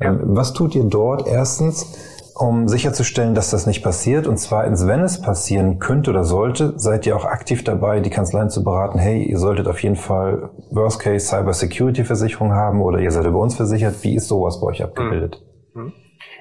Ja. 0.00 0.08
Ähm, 0.08 0.20
was 0.24 0.52
tut 0.52 0.74
ihr 0.74 0.84
dort 0.84 1.26
erstens, 1.26 1.94
um 2.34 2.66
sicherzustellen, 2.66 3.34
dass 3.34 3.50
das 3.50 3.66
nicht 3.66 3.82
passiert? 3.82 4.26
Und 4.26 4.38
zweitens, 4.38 4.86
wenn 4.86 5.00
es 5.00 5.20
passieren 5.20 5.78
könnte 5.78 6.10
oder 6.10 6.24
sollte, 6.24 6.74
seid 6.76 7.06
ihr 7.06 7.16
auch 7.16 7.24
aktiv 7.24 7.62
dabei, 7.64 8.00
die 8.00 8.10
Kanzleien 8.10 8.50
zu 8.50 8.64
beraten, 8.64 8.98
hey, 8.98 9.22
ihr 9.22 9.38
solltet 9.38 9.68
auf 9.68 9.82
jeden 9.82 9.96
Fall 9.96 10.50
Worst-Case 10.70 11.26
Cyber 11.26 11.52
Security 11.52 12.04
Versicherung 12.04 12.52
haben 12.52 12.80
oder 12.82 12.98
ihr 12.98 13.10
seid 13.10 13.26
über 13.26 13.40
uns 13.40 13.54
versichert. 13.54 14.02
Wie 14.02 14.14
ist 14.14 14.28
sowas 14.28 14.60
bei 14.60 14.68
euch 14.68 14.82
abgebildet? 14.82 15.42
Mhm. 15.74 15.92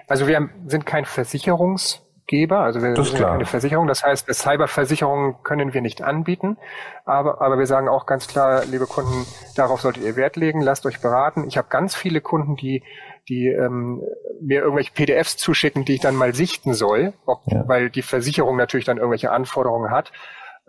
Also 0.07 0.27
wir 0.27 0.49
sind 0.67 0.85
kein 0.85 1.05
Versicherungs- 1.05 1.99
Geber, 2.31 2.59
also 2.59 2.81
wir 2.81 2.95
sind 2.95 3.15
klar. 3.17 3.33
eine 3.33 3.45
Versicherung. 3.45 3.87
Das 3.87 4.05
heißt, 4.05 4.33
Cyberversicherungen 4.33 5.43
können 5.43 5.73
wir 5.73 5.81
nicht 5.81 6.01
anbieten. 6.01 6.57
Aber, 7.03 7.41
aber 7.41 7.59
wir 7.59 7.65
sagen 7.65 7.89
auch 7.89 8.05
ganz 8.05 8.29
klar, 8.29 8.63
liebe 8.65 8.87
Kunden, 8.87 9.27
darauf 9.57 9.81
solltet 9.81 10.05
ihr 10.05 10.15
Wert 10.15 10.37
legen, 10.37 10.61
lasst 10.61 10.85
euch 10.85 11.01
beraten. 11.01 11.45
Ich 11.49 11.57
habe 11.57 11.67
ganz 11.69 11.93
viele 11.93 12.21
Kunden, 12.21 12.55
die, 12.55 12.83
die 13.27 13.47
ähm, 13.47 14.01
mir 14.39 14.61
irgendwelche 14.61 14.93
PDFs 14.93 15.35
zuschicken, 15.35 15.83
die 15.83 15.95
ich 15.95 15.99
dann 15.99 16.15
mal 16.15 16.33
sichten 16.33 16.73
soll, 16.73 17.11
ob, 17.25 17.41
ja. 17.47 17.67
weil 17.67 17.89
die 17.89 18.01
Versicherung 18.01 18.55
natürlich 18.55 18.85
dann 18.85 18.95
irgendwelche 18.95 19.31
Anforderungen 19.31 19.91
hat. 19.91 20.13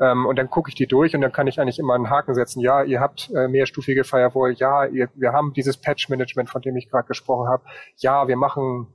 Ähm, 0.00 0.26
und 0.26 0.40
dann 0.40 0.50
gucke 0.50 0.68
ich 0.68 0.74
die 0.74 0.88
durch 0.88 1.14
und 1.14 1.20
dann 1.20 1.30
kann 1.30 1.46
ich 1.46 1.60
eigentlich 1.60 1.78
immer 1.78 1.94
einen 1.94 2.10
Haken 2.10 2.34
setzen. 2.34 2.58
Ja, 2.58 2.82
ihr 2.82 2.98
habt 2.98 3.30
äh, 3.36 3.46
mehrstufige 3.46 4.02
Firewall. 4.02 4.54
Ja, 4.54 4.84
ihr, 4.84 5.10
wir 5.14 5.32
haben 5.32 5.52
dieses 5.52 5.76
Patch-Management, 5.76 6.50
von 6.50 6.60
dem 6.60 6.76
ich 6.76 6.90
gerade 6.90 7.06
gesprochen 7.06 7.48
habe. 7.48 7.62
Ja, 7.98 8.26
wir 8.26 8.36
machen 8.36 8.88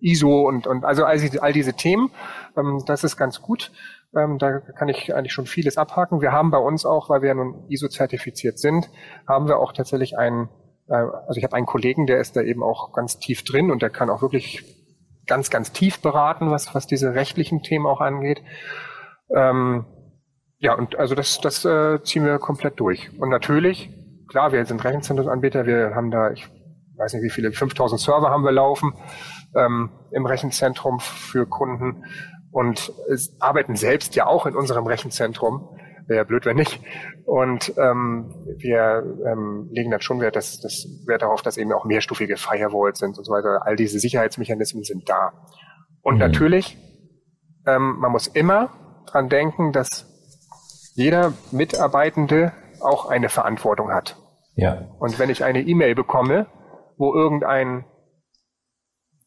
ISO 0.00 0.46
und, 0.46 0.66
und 0.66 0.84
also 0.84 1.04
all 1.04 1.18
diese, 1.18 1.42
all 1.42 1.52
diese 1.52 1.74
Themen. 1.74 2.10
Ähm, 2.56 2.82
das 2.86 3.04
ist 3.04 3.16
ganz 3.16 3.42
gut. 3.42 3.72
Ähm, 4.16 4.38
da 4.38 4.60
kann 4.60 4.88
ich 4.88 5.14
eigentlich 5.14 5.32
schon 5.32 5.46
vieles 5.46 5.76
abhaken. 5.76 6.20
Wir 6.20 6.32
haben 6.32 6.50
bei 6.50 6.58
uns 6.58 6.86
auch, 6.86 7.10
weil 7.10 7.22
wir 7.22 7.28
ja 7.28 7.34
nun 7.34 7.66
ISO-zertifiziert 7.68 8.58
sind, 8.58 8.90
haben 9.26 9.48
wir 9.48 9.58
auch 9.58 9.72
tatsächlich 9.72 10.16
einen, 10.16 10.48
äh, 10.88 10.94
also 10.94 11.38
ich 11.38 11.44
habe 11.44 11.56
einen 11.56 11.66
Kollegen, 11.66 12.06
der 12.06 12.20
ist 12.20 12.36
da 12.36 12.42
eben 12.42 12.62
auch 12.62 12.92
ganz 12.92 13.18
tief 13.18 13.44
drin 13.44 13.70
und 13.70 13.82
der 13.82 13.90
kann 13.90 14.10
auch 14.10 14.22
wirklich 14.22 14.64
ganz, 15.26 15.50
ganz 15.50 15.72
tief 15.72 16.00
beraten, 16.00 16.50
was, 16.50 16.74
was 16.74 16.86
diese 16.86 17.14
rechtlichen 17.14 17.62
Themen 17.62 17.86
auch 17.86 18.00
angeht. 18.00 18.42
Ähm, 19.34 19.84
ja, 20.58 20.74
und 20.74 20.96
also 20.96 21.14
das, 21.14 21.40
das 21.40 21.64
äh, 21.64 22.02
ziehen 22.02 22.24
wir 22.24 22.38
komplett 22.38 22.80
durch. 22.80 23.10
Und 23.18 23.28
natürlich, 23.28 23.90
klar, 24.28 24.52
wir 24.52 24.64
sind 24.64 24.82
Rechenzentrumsanbieter, 24.84 25.66
wir 25.66 25.94
haben 25.94 26.10
da, 26.10 26.30
ich 26.30 26.48
weiß 26.96 27.14
nicht 27.14 27.22
wie 27.22 27.30
viele, 27.30 27.52
5000 27.52 28.00
Server 28.00 28.30
haben 28.30 28.44
wir 28.44 28.52
laufen 28.52 28.94
ähm, 29.54 29.90
im 30.12 30.26
Rechenzentrum 30.26 31.00
für 31.00 31.46
Kunden 31.46 32.04
und 32.56 32.90
es 33.12 33.36
arbeiten 33.38 33.76
selbst 33.76 34.16
ja 34.16 34.26
auch 34.26 34.46
in 34.46 34.56
unserem 34.56 34.86
Rechenzentrum. 34.86 35.76
Wäre 36.06 36.20
ja 36.20 36.24
blöd, 36.24 36.46
wenn 36.46 36.56
nicht. 36.56 36.80
Und 37.26 37.74
ähm, 37.76 38.32
wir 38.56 39.02
ähm, 39.30 39.68
legen 39.72 39.90
dann 39.90 40.00
schon 40.00 40.20
Wert, 40.20 40.36
dass, 40.36 40.60
dass 40.60 40.86
Wert 41.06 41.20
darauf, 41.20 41.42
dass 41.42 41.58
eben 41.58 41.70
auch 41.74 41.84
mehrstufige 41.84 42.38
Firewalls 42.38 43.00
sind 43.00 43.18
und 43.18 43.24
so 43.24 43.32
weiter. 43.32 43.66
All 43.66 43.76
diese 43.76 43.98
Sicherheitsmechanismen 43.98 44.84
sind 44.84 45.06
da. 45.06 45.32
Und 46.00 46.14
mhm. 46.14 46.20
natürlich, 46.20 46.78
ähm, 47.66 47.96
man 47.98 48.10
muss 48.10 48.26
immer 48.26 48.70
dran 49.06 49.28
denken, 49.28 49.72
dass 49.72 50.06
jeder 50.94 51.34
Mitarbeitende 51.52 52.52
auch 52.80 53.10
eine 53.10 53.28
Verantwortung 53.28 53.92
hat. 53.92 54.16
Ja. 54.54 54.88
Und 54.98 55.18
wenn 55.18 55.28
ich 55.28 55.44
eine 55.44 55.60
E-Mail 55.60 55.94
bekomme, 55.94 56.46
wo 56.96 57.14
irgendein 57.14 57.84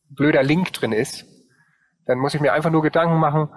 blöder 0.09 0.43
Link 0.43 0.73
drin 0.73 0.91
ist, 0.91 1.25
dann 2.05 2.17
muss 2.17 2.33
ich 2.33 2.41
mir 2.41 2.53
einfach 2.53 2.71
nur 2.71 2.81
Gedanken 2.81 3.19
machen, 3.19 3.49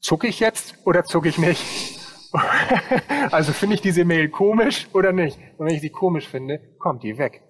zucke 0.00 0.26
ich 0.26 0.40
jetzt 0.40 0.86
oder 0.86 1.04
zucke 1.04 1.28
ich 1.28 1.38
nicht? 1.38 2.00
also 3.30 3.52
finde 3.52 3.76
ich 3.76 3.80
diese 3.80 4.04
Mail 4.04 4.28
komisch 4.28 4.88
oder 4.92 5.12
nicht? 5.12 5.38
Und 5.56 5.66
wenn 5.66 5.74
ich 5.74 5.80
sie 5.80 5.90
komisch 5.90 6.28
finde, 6.28 6.60
kommt 6.78 7.02
die 7.02 7.16
weg. 7.16 7.42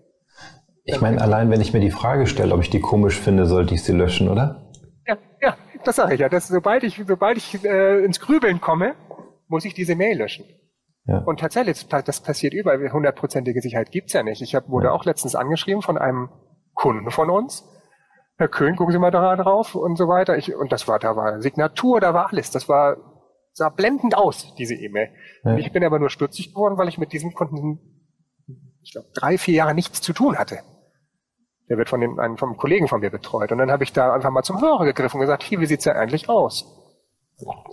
Ich 0.85 1.00
meine, 1.00 1.20
allein 1.20 1.50
wenn 1.50 1.62
ich 1.62 1.72
mir 1.72 1.81
die 1.81 1.90
Frage 1.90 2.27
stelle, 2.27 2.53
ob 2.55 2.61
ich 2.61 2.68
die 2.68 2.81
komisch 2.81 3.18
finde, 3.18 3.46
sollte 3.46 3.74
ich 3.74 3.83
sie 3.83 3.92
löschen, 3.92 4.29
oder? 4.29 4.70
Ja, 5.07 5.16
ja, 5.40 5.57
das 5.83 5.96
sage 5.96 6.14
ich 6.14 6.20
ja. 6.20 6.29
Das, 6.29 6.48
sobald 6.48 6.85
ich, 6.85 7.03
sobald 7.07 7.38
ich 7.38 7.64
äh, 7.64 8.05
ins 8.05 8.20
Grübeln 8.20 8.61
komme, 8.61 8.94
muss 9.48 9.64
ich 9.64 9.72
diese 9.72 9.96
Mail 9.96 10.18
löschen. 10.18 10.44
Ja. 11.06 11.18
Und 11.18 11.40
tatsächlich, 11.40 11.86
das 11.86 12.22
passiert 12.22 12.54
überall. 12.54 12.92
Hundertprozentige 12.92 13.60
Sicherheit 13.60 13.90
gibt's 13.90 14.14
ja 14.14 14.22
nicht. 14.22 14.40
Ich 14.40 14.54
hab, 14.54 14.68
wurde 14.68 14.86
ja. 14.86 14.92
auch 14.92 15.04
letztens 15.04 15.34
angeschrieben 15.34 15.82
von 15.82 15.98
einem 15.98 16.30
Kunden 16.74 17.10
von 17.10 17.30
uns. 17.30 17.68
Herr 18.36 18.48
Köhn, 18.48 18.74
gucken 18.74 18.92
Sie 18.92 18.98
mal 18.98 19.10
da 19.10 19.36
drauf 19.36 19.74
und 19.74 19.96
so 19.96 20.08
weiter. 20.08 20.36
Ich, 20.36 20.54
und 20.54 20.72
das 20.72 20.88
war, 20.88 20.98
da 20.98 21.14
war 21.14 21.40
Signatur, 21.40 22.00
da 22.00 22.14
war 22.14 22.30
alles. 22.32 22.50
Das 22.50 22.68
war, 22.68 22.96
sah 23.52 23.68
blendend 23.68 24.16
aus, 24.16 24.54
diese 24.56 24.74
E-Mail. 24.74 25.10
Ja. 25.44 25.56
Ich 25.56 25.72
bin 25.72 25.84
aber 25.84 25.98
nur 25.98 26.10
stutzig 26.10 26.54
geworden, 26.54 26.76
weil 26.78 26.88
ich 26.88 26.98
mit 26.98 27.12
diesem 27.12 27.32
Kunden, 27.32 27.78
ich 28.82 28.92
glaube, 28.92 29.08
drei, 29.14 29.38
vier 29.38 29.54
Jahre 29.54 29.74
nichts 29.74 30.00
zu 30.00 30.12
tun 30.12 30.36
hatte. 30.36 30.58
Der 31.68 31.78
wird 31.78 31.88
von 31.88 32.00
dem, 32.00 32.18
einem, 32.18 32.36
vom 32.36 32.56
Kollegen 32.56 32.88
von 32.88 33.00
mir 33.00 33.10
betreut. 33.10 33.52
Und 33.52 33.58
dann 33.58 33.70
habe 33.70 33.84
ich 33.84 33.92
da 33.92 34.12
einfach 34.12 34.30
mal 34.30 34.42
zum 34.42 34.60
Hörer 34.60 34.84
gegriffen 34.84 35.18
und 35.18 35.20
gesagt, 35.20 35.42
hier, 35.42 35.60
wie 35.60 35.66
sieht's 35.66 35.84
denn 35.84 35.96
eigentlich 35.96 36.28
aus? 36.28 36.66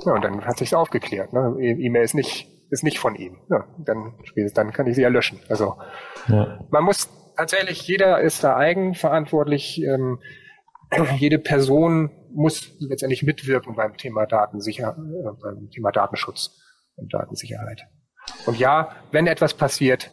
Ja, 0.06 0.14
und 0.14 0.24
dann 0.24 0.46
hat 0.46 0.58
sich's 0.58 0.74
aufgeklärt. 0.74 1.34
Ne? 1.34 1.56
E-Mail 1.60 2.04
ist 2.04 2.14
nicht, 2.14 2.48
ist 2.72 2.84
nicht 2.84 3.00
von 3.00 3.16
ihm. 3.16 3.38
Ja, 3.50 3.68
dann, 3.78 4.14
dann 4.56 4.72
kann 4.72 4.88
ich 4.88 4.96
sie 4.96 5.02
ja 5.02 5.10
löschen. 5.10 5.40
Also 5.50 5.76
ja. 6.28 6.66
man 6.72 6.84
muss 6.84 7.10
tatsächlich, 7.36 7.86
jeder 7.86 8.22
ist 8.22 8.44
da 8.44 8.56
eigenverantwortlich. 8.56 9.84
Ähm, 9.84 10.20
jede 11.18 11.38
Person 11.38 12.12
muss 12.34 12.72
letztendlich 12.80 13.24
mitwirken 13.24 13.76
beim 13.76 13.98
Thema 13.98 14.26
Datensicher, 14.26 14.96
äh, 14.98 15.42
beim 15.42 15.70
Thema 15.70 15.92
Datenschutz 15.92 16.58
und 16.96 17.14
Datensicherheit. 17.14 17.84
Und 18.46 18.58
ja, 18.58 18.96
wenn 19.12 19.28
etwas 19.28 19.54
passiert, 19.54 20.12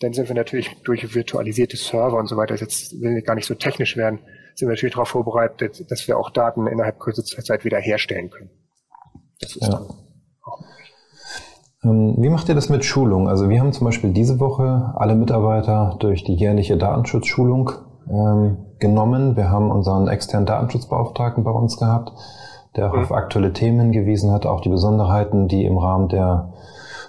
dann 0.00 0.12
sind 0.12 0.28
wir 0.28 0.36
natürlich 0.36 0.82
durch 0.82 1.14
virtualisierte 1.14 1.78
Server 1.78 2.18
und 2.18 2.26
so 2.26 2.36
weiter, 2.36 2.54
jetzt 2.54 3.00
will 3.00 3.16
ich 3.16 3.24
gar 3.24 3.34
nicht 3.34 3.46
so 3.46 3.54
technisch 3.54 3.96
werden, 3.96 4.18
sind 4.54 4.68
wir 4.68 4.74
natürlich 4.74 4.94
darauf 4.94 5.08
vorbereitet, 5.08 5.90
dass 5.90 6.06
wir 6.06 6.18
auch 6.18 6.28
Daten 6.28 6.66
innerhalb 6.66 6.98
kürzester 6.98 7.42
Zeit 7.42 7.64
wieder 7.64 7.78
herstellen 7.78 8.28
können. 8.28 8.50
Das 9.40 9.56
ist 9.56 9.62
ja. 9.62 9.70
dann 9.70 10.05
wie 11.86 12.28
macht 12.28 12.48
ihr 12.48 12.54
das 12.54 12.68
mit 12.68 12.84
Schulung? 12.84 13.28
Also 13.28 13.48
wir 13.48 13.60
haben 13.60 13.72
zum 13.72 13.84
Beispiel 13.84 14.12
diese 14.12 14.40
Woche 14.40 14.92
alle 14.96 15.14
Mitarbeiter 15.14 15.96
durch 15.98 16.24
die 16.24 16.34
jährliche 16.34 16.76
Datenschutzschulung 16.76 17.72
ähm, 18.10 18.58
genommen. 18.78 19.36
Wir 19.36 19.50
haben 19.50 19.70
unseren 19.70 20.08
externen 20.08 20.46
Datenschutzbeauftragten 20.46 21.44
bei 21.44 21.50
uns 21.50 21.78
gehabt, 21.78 22.12
der 22.76 22.90
auch 22.90 22.94
mhm. 22.94 23.02
auf 23.02 23.12
aktuelle 23.12 23.52
Themen 23.52 23.80
hingewiesen 23.80 24.32
hat, 24.32 24.46
auch 24.46 24.60
die 24.60 24.68
Besonderheiten, 24.68 25.48
die 25.48 25.64
im 25.64 25.78
Rahmen 25.78 26.08
der 26.08 26.52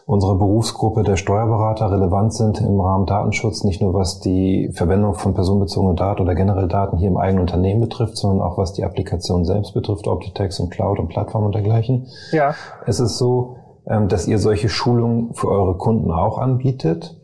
unserer 0.08 0.36
Berufsgruppe 0.36 1.04
der 1.04 1.18
Steuerberater 1.18 1.92
relevant 1.92 2.34
sind 2.34 2.62
im 2.62 2.80
Rahmen 2.80 3.06
Datenschutz, 3.06 3.66
nicht 3.66 3.82
nur 3.82 3.94
was 3.94 4.22
die 4.22 4.72
Verwendung 4.74 5.16
von 5.16 5.34
personenbezogenen 5.34 5.98
Daten 5.98 6.22
oder 6.22 6.34
generell 6.34 6.70
Daten 6.70 6.98
hier 6.98 7.10
im 7.10 7.18
eigenen 7.18 7.42
Unternehmen 7.42 7.82
betrifft, 7.82 8.16
sondern 8.16 8.42
auch 8.42 8.58
was 8.58 8.72
die 8.72 8.86
Applikation 8.86 9.44
selbst 9.44 9.74
betrifft, 9.74 10.08
Optitex 10.08 10.62
und 10.62 10.70
Cloud 10.70 11.00
und 11.00 11.10
Plattform 11.10 11.44
und 11.44 11.56
dergleichen. 11.56 12.08
Ja. 12.32 12.56
Es 12.86 13.02
ist 13.02 13.18
so, 13.18 13.57
ähm, 13.57 13.57
dass 14.08 14.28
ihr 14.28 14.38
solche 14.38 14.70
Schulungen 14.70 15.34
für 15.34 15.50
eure 15.50 15.78
Kunden 15.78 16.12
auch 16.12 16.38
anbietet. 16.38 17.16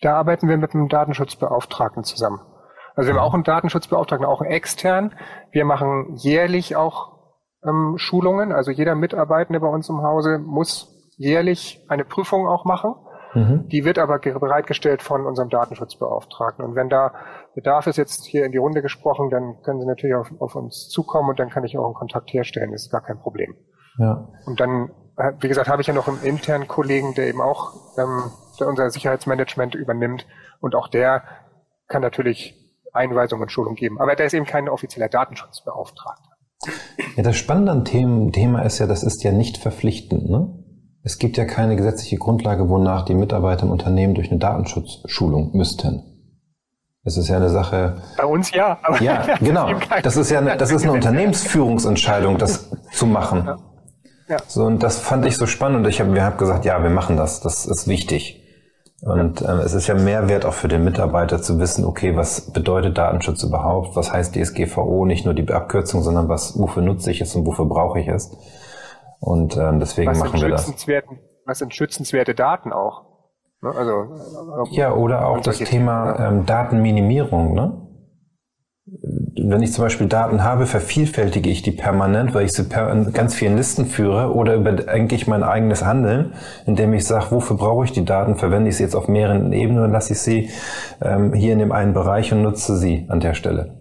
Da 0.00 0.16
arbeiten 0.16 0.48
wir 0.48 0.56
mit 0.56 0.74
einem 0.74 0.88
Datenschutzbeauftragten 0.88 2.04
zusammen. 2.04 2.40
Also 2.94 3.10
wir 3.10 3.14
haben 3.14 3.24
auch 3.24 3.34
einen 3.34 3.44
Datenschutzbeauftragten, 3.44 4.26
auch 4.26 4.40
einen 4.40 4.50
extern. 4.50 5.14
Wir 5.52 5.64
machen 5.64 6.16
jährlich 6.16 6.76
auch 6.76 7.18
ähm, 7.64 7.94
Schulungen. 7.96 8.52
Also 8.52 8.70
jeder 8.70 8.94
Mitarbeitende 8.94 9.60
bei 9.60 9.68
uns 9.68 9.88
im 9.88 10.02
Hause 10.02 10.38
muss 10.38 10.94
jährlich 11.16 11.84
eine 11.88 12.04
Prüfung 12.04 12.48
auch 12.48 12.64
machen. 12.64 12.94
Mhm. 13.34 13.68
Die 13.68 13.84
wird 13.84 13.98
aber 13.98 14.18
bereitgestellt 14.18 15.02
von 15.02 15.26
unserem 15.26 15.48
Datenschutzbeauftragten. 15.48 16.64
Und 16.64 16.74
wenn 16.74 16.88
da 16.88 17.12
Bedarf 17.54 17.86
ist, 17.86 17.96
jetzt 17.96 18.24
hier 18.24 18.44
in 18.44 18.52
die 18.52 18.58
Runde 18.58 18.82
gesprochen, 18.82 19.30
dann 19.30 19.60
können 19.62 19.80
Sie 19.80 19.86
natürlich 19.86 20.16
auf, 20.16 20.30
auf 20.40 20.54
uns 20.54 20.88
zukommen 20.88 21.30
und 21.30 21.38
dann 21.38 21.50
kann 21.50 21.64
ich 21.64 21.76
auch 21.76 21.84
einen 21.84 21.94
Kontakt 21.94 22.32
herstellen. 22.32 22.72
Das 22.72 22.86
ist 22.86 22.90
gar 22.90 23.02
kein 23.02 23.18
Problem. 23.18 23.54
Ja. 23.98 24.28
Und 24.46 24.60
dann, 24.60 24.90
wie 25.40 25.48
gesagt, 25.48 25.68
habe 25.68 25.82
ich 25.82 25.88
ja 25.88 25.94
noch 25.94 26.08
einen 26.08 26.22
internen 26.22 26.68
Kollegen, 26.68 27.14
der 27.14 27.28
eben 27.28 27.40
auch 27.40 27.74
ähm, 27.98 28.30
der 28.58 28.68
unser 28.68 28.90
Sicherheitsmanagement 28.90 29.74
übernimmt. 29.74 30.26
Und 30.60 30.74
auch 30.74 30.88
der 30.88 31.22
kann 31.86 32.02
natürlich 32.02 32.54
Einweisungen 32.92 33.42
und 33.42 33.52
Schulung 33.52 33.74
geben. 33.74 34.00
Aber 34.00 34.14
der 34.14 34.26
ist 34.26 34.34
eben 34.34 34.46
kein 34.46 34.68
offizieller 34.68 35.08
Datenschutzbeauftragter. 35.08 36.30
Ja, 37.16 37.22
das 37.22 37.36
Spannende 37.36 37.72
an 37.72 37.84
dem 37.84 38.32
Thema 38.32 38.62
ist 38.62 38.78
ja, 38.78 38.86
das 38.86 39.02
ist 39.02 39.22
ja 39.22 39.32
nicht 39.32 39.58
verpflichtend. 39.58 40.28
Ne? 40.28 40.64
Es 41.04 41.18
gibt 41.18 41.36
ja 41.36 41.44
keine 41.44 41.76
gesetzliche 41.76 42.16
Grundlage, 42.16 42.68
wonach 42.68 43.04
die 43.04 43.14
Mitarbeiter 43.14 43.64
im 43.64 43.70
Unternehmen 43.70 44.14
durch 44.14 44.30
eine 44.30 44.40
Datenschutzschulung 44.40 45.56
müssten. 45.56 46.04
Das 47.04 47.16
ist 47.16 47.28
ja 47.28 47.36
eine 47.36 47.48
Sache. 47.48 48.02
Bei 48.16 48.26
uns 48.26 48.50
ja. 48.50 48.78
Aber 48.82 49.00
ja, 49.00 49.36
genau. 49.40 49.70
Das 50.02 50.16
ist 50.16 50.30
ja 50.30 50.40
eine, 50.40 50.56
das 50.56 50.72
ist 50.72 50.82
eine 50.82 50.92
Unternehmensführungsentscheidung, 50.98 52.38
das 52.38 52.70
zu 52.92 53.06
machen. 53.06 53.44
Ja. 53.46 53.56
Ja. 54.28 54.38
So, 54.46 54.64
und 54.64 54.82
das 54.82 54.98
fand 54.98 55.24
ich 55.26 55.36
so 55.36 55.46
spannend. 55.46 55.86
Ich 55.86 56.00
habe, 56.00 56.12
wir 56.14 56.24
haben 56.24 56.36
gesagt, 56.36 56.64
ja, 56.64 56.82
wir 56.82 56.90
machen 56.90 57.16
das. 57.16 57.40
Das 57.40 57.66
ist 57.66 57.88
wichtig. 57.88 58.44
Und 59.00 59.42
äh, 59.42 59.52
es 59.62 59.74
ist 59.74 59.86
ja 59.86 59.94
Mehrwert 59.94 60.44
auch 60.44 60.54
für 60.54 60.68
den 60.68 60.84
Mitarbeiter 60.84 61.40
zu 61.40 61.58
wissen, 61.58 61.84
okay, 61.84 62.16
was 62.16 62.50
bedeutet 62.52 62.98
Datenschutz 62.98 63.42
überhaupt? 63.44 63.94
Was 63.94 64.12
heißt 64.12 64.34
DSGVO? 64.34 65.06
Nicht 65.06 65.24
nur 65.24 65.34
die 65.34 65.48
Abkürzung, 65.50 66.02
sondern 66.02 66.28
was, 66.28 66.58
wofür 66.58 66.82
nutze 66.82 67.10
ich 67.10 67.20
es 67.20 67.34
und 67.34 67.46
wofür 67.46 67.66
brauche 67.66 68.00
ich 68.00 68.08
es? 68.08 68.36
Und 69.20 69.56
ähm, 69.56 69.80
deswegen 69.80 70.10
was 70.10 70.18
machen 70.18 70.40
wir 70.40 70.48
das. 70.48 70.72
Was 71.46 71.58
sind 71.58 71.74
schützenswerte 71.74 72.34
Daten 72.34 72.72
auch? 72.72 73.04
Ne? 73.62 73.70
Also, 73.70 73.90
äh, 74.70 74.76
ja, 74.76 74.92
oder 74.92 75.26
auch 75.26 75.40
das 75.40 75.58
Thema 75.58 76.28
ähm, 76.28 76.46
Datenminimierung. 76.46 77.54
Ne? 77.54 77.87
Wenn 79.40 79.62
ich 79.62 79.72
zum 79.72 79.84
Beispiel 79.84 80.08
Daten 80.08 80.42
habe, 80.42 80.66
vervielfältige 80.66 81.48
ich 81.48 81.62
die 81.62 81.70
permanent, 81.70 82.34
weil 82.34 82.46
ich 82.46 82.52
sie 82.52 82.64
per 82.64 82.90
in 82.90 83.12
ganz 83.12 83.34
vielen 83.34 83.56
Listen 83.56 83.86
führe 83.86 84.34
oder 84.34 84.54
überdenke 84.54 85.14
ich 85.14 85.26
mein 85.26 85.42
eigenes 85.42 85.84
Handeln, 85.84 86.32
indem 86.66 86.92
ich 86.92 87.06
sage, 87.06 87.26
wofür 87.30 87.56
brauche 87.56 87.84
ich 87.84 87.92
die 87.92 88.04
Daten, 88.04 88.36
verwende 88.36 88.70
ich 88.70 88.76
sie 88.76 88.82
jetzt 88.82 88.96
auf 88.96 89.06
mehreren 89.06 89.52
Ebenen 89.52 89.84
und 89.84 89.92
lasse 89.92 90.12
ich 90.12 90.20
sie 90.20 90.50
ähm, 91.00 91.32
hier 91.34 91.52
in 91.52 91.58
dem 91.58 91.72
einen 91.72 91.92
Bereich 91.92 92.32
und 92.32 92.42
nutze 92.42 92.76
sie 92.76 93.06
an 93.08 93.20
der 93.20 93.34
Stelle. 93.34 93.74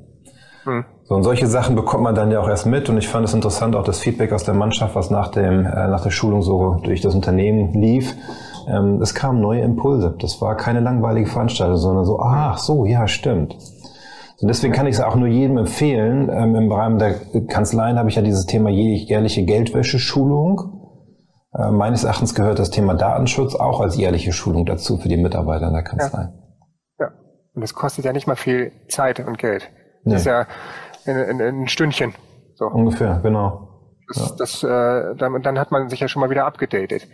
Hm. 0.66 0.86
So, 1.06 1.16
und 1.16 1.24
solche 1.24 1.48
Sachen 1.48 1.76
bekommt 1.76 2.04
man 2.04 2.14
dann 2.14 2.32
ja 2.32 2.42
auch 2.42 2.50
erst 2.50 2.66
mit 2.66 2.90
und 2.90 2.98
ich 2.98 3.08
fand 3.08 3.26
es 3.26 3.34
interessant, 3.34 3.76
auch 3.76 3.86
das 3.86 4.00
Feedback 4.00 4.34
aus 4.34 4.44
der 4.44 4.54
Mannschaft, 4.54 4.96
was 4.96 5.10
nach, 5.10 5.30
dem, 5.30 5.66
äh, 5.66 5.88
nach 5.88 6.02
der 6.02 6.12
Schulung 6.12 6.42
so 6.42 6.82
durch 6.84 7.00
das 7.00 7.16
Unternehmen 7.16 7.74
lief. 7.74 8.14
Ähm, 8.68 9.02
es 9.02 9.16
kamen 9.16 9.40
neue 9.40 9.62
Impulse. 9.62 10.14
Das 10.20 10.42
war 10.42 10.58
keine 10.58 10.82
langweilige 10.82 11.30
Veranstaltung, 11.30 11.78
sondern 11.78 12.04
so, 12.04 12.20
ach 12.20 12.58
so, 12.58 12.86
ja, 12.86 13.08
stimmt. 13.08 13.56
Und 14.40 14.50
deswegen 14.50 14.74
kann 14.74 14.86
ich 14.86 14.96
es 14.96 15.02
auch 15.02 15.16
nur 15.16 15.28
jedem 15.28 15.58
empfehlen. 15.58 16.30
Ähm, 16.30 16.56
Im 16.56 16.72
Rahmen 16.72 17.00
der 17.00 17.16
Kanzleien 17.48 17.98
habe 17.98 18.10
ich 18.10 18.16
ja 18.16 18.22
dieses 18.22 18.46
Thema 18.46 18.70
jährliche 18.70 19.44
Geldwäscheschulung. 19.44 20.78
Äh, 21.54 21.72
meines 21.72 22.04
Erachtens 22.04 22.36
gehört 22.36 22.60
das 22.60 22.70
Thema 22.70 22.94
Datenschutz 22.94 23.56
auch 23.56 23.80
als 23.80 23.98
jährliche 23.98 24.32
Schulung 24.34 24.66
dazu 24.66 24.98
für 24.98 25.10
die 25.10 25.18
Mitarbeiter 25.18 25.68
in 25.68 25.74
der 25.74 25.84
Kanzlei. 25.84 26.30
Ja, 27.00 27.06
ja. 27.06 27.12
und 27.56 27.62
das 27.62 27.74
kostet 27.74 28.06
ja 28.06 28.14
nicht 28.14 28.28
mal 28.28 28.36
viel 28.36 28.72
Zeit 28.90 29.20
und 29.20 29.40
Geld. 29.40 29.70
Das 30.04 30.12
nee. 30.12 30.16
ist 30.16 30.26
ja 30.26 30.46
ein, 31.08 31.42
ein 31.42 31.68
Stündchen. 31.68 32.14
So. 32.56 32.66
Ungefähr, 32.66 33.20
genau. 33.24 33.68
Das, 34.08 34.18
ja. 34.18 34.36
das, 34.38 34.64
äh, 34.64 35.16
dann, 35.18 35.42
dann 35.42 35.60
hat 35.60 35.72
man 35.72 35.90
sich 35.90 36.00
ja 36.00 36.08
schon 36.08 36.22
mal 36.22 36.30
wieder 36.30 36.46
abgedatet. 36.46 37.08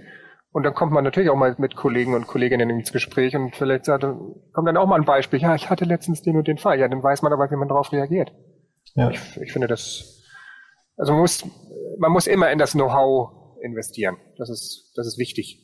Und 0.54 0.63
dann 0.63 0.76
kommt 0.76 0.92
man 0.92 1.04
natürlich 1.04 1.32
auch 1.32 1.36
mal 1.36 1.56
mit 1.58 1.76
Kollegen 1.76 2.13
und 2.13 2.28
Kolleginnen 2.28 2.70
ins 2.70 2.94
Gespräch 2.94 3.36
und 3.36 3.56
vielleicht 3.56 3.86
sagt, 3.86 4.04
kommt 4.04 4.68
dann 4.68 4.78
auch 4.78 4.86
mal 4.86 5.00
ein 5.00 5.06
Beispiel. 5.06 5.42
Ja, 5.42 5.56
ich 5.56 5.72
hatte 5.72 5.84
letztens 5.84 6.22
den 6.22 6.38
und 6.38 6.48
den 6.48 6.60
Fall. 6.60 6.80
Ja, 6.80 6.88
dann 6.88 7.02
weiß 7.02 7.24
man 7.24 7.34
aber, 7.34 7.50
wie 7.50 7.56
man 7.56 7.68
darauf 7.68 7.92
reagiert. 7.92 8.32
Ja. 8.94 9.10
Ich, 9.10 9.38
ich 9.38 9.52
finde 9.52 9.68
das, 9.68 10.24
also 10.96 11.13
man 11.13 11.22
muss, 11.22 11.44
man 11.98 12.12
muss 12.12 12.28
immer 12.28 12.52
in 12.52 12.60
das 12.60 12.74
Know-how 12.74 13.58
investieren. 13.63 14.18
Das 14.38 14.52
ist, 14.52 14.94
das 14.96 15.08
ist 15.08 15.18
wichtig. 15.18 15.60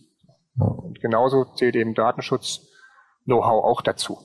Ja. 0.57 0.65
Und 0.65 0.99
genauso 0.99 1.45
zählt 1.45 1.75
eben 1.75 1.93
Datenschutz 1.93 2.67
Know-how 3.25 3.63
auch 3.63 3.83
dazu. 3.83 4.17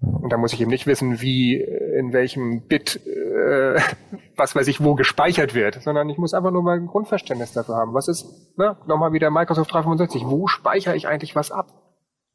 Und 0.00 0.32
da 0.32 0.38
muss 0.38 0.54
ich 0.54 0.62
eben 0.62 0.70
nicht 0.70 0.86
wissen, 0.86 1.20
wie, 1.20 1.60
in 1.60 2.14
welchem 2.14 2.66
Bit, 2.66 3.00
äh, 3.34 3.80
was 4.36 4.54
weiß 4.54 4.68
ich, 4.68 4.82
wo 4.82 4.94
gespeichert 4.94 5.54
wird, 5.54 5.82
sondern 5.82 6.08
ich 6.08 6.18
muss 6.18 6.34
einfach 6.34 6.50
nur 6.50 6.62
mal 6.62 6.76
ein 6.76 6.86
Grundverständnis 6.86 7.52
dafür 7.52 7.76
haben. 7.76 7.94
Was 7.94 8.08
ist, 8.08 8.56
ne, 8.56 8.76
nochmal 8.86 9.12
wieder 9.12 9.30
Microsoft 9.30 9.72
365, 9.72 10.24
wo 10.26 10.46
speichere 10.46 10.96
ich 10.96 11.08
eigentlich 11.08 11.34
was 11.36 11.50
ab? 11.50 11.68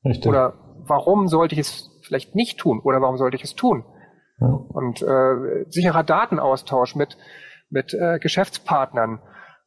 Richtig. 0.06 0.28
Oder 0.28 0.54
warum 0.86 1.28
sollte 1.28 1.56
ich 1.56 1.62
es 1.62 1.90
vielleicht 2.04 2.36
nicht 2.36 2.60
tun? 2.60 2.80
Oder 2.84 3.02
warum 3.02 3.18
sollte 3.18 3.36
ich 3.36 3.44
es 3.44 3.56
tun? 3.56 3.86
Ja. 4.40 4.48
Und 4.48 5.02
äh, 5.02 5.66
sicherer 5.70 6.04
Datenaustausch 6.04 6.96
mit, 6.96 7.18
mit 7.70 7.94
äh, 7.94 8.20
Geschäftspartnern. 8.20 9.22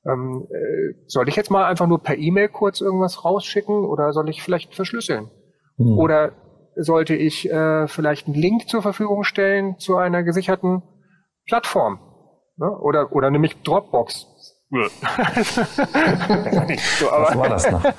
Ähm, 0.04 0.48
äh, 0.50 0.94
soll 1.06 1.28
ich 1.28 1.36
jetzt 1.36 1.50
mal 1.50 1.66
einfach 1.66 1.86
nur 1.86 2.02
per 2.02 2.16
E-Mail 2.16 2.48
kurz 2.48 2.80
irgendwas 2.80 3.24
rausschicken 3.24 3.84
oder 3.84 4.12
soll 4.12 4.28
ich 4.28 4.42
vielleicht 4.42 4.74
verschlüsseln? 4.74 5.30
Hm. 5.76 5.98
Oder 5.98 6.32
sollte 6.74 7.14
ich 7.14 7.50
äh, 7.50 7.86
vielleicht 7.86 8.26
einen 8.26 8.34
Link 8.34 8.68
zur 8.68 8.82
Verfügung 8.82 9.24
stellen 9.24 9.78
zu 9.78 9.96
einer 9.96 10.22
gesicherten 10.22 10.82
Plattform? 11.46 12.00
Ne? 12.56 12.70
Oder, 12.70 13.12
oder 13.12 13.30
nämlich 13.30 13.62
Dropbox. 13.62 14.26
so, 16.98 17.10
aber, 17.10 17.26
Was 17.26 17.36
war 17.36 17.48
das 17.50 17.70
noch? 17.70 17.84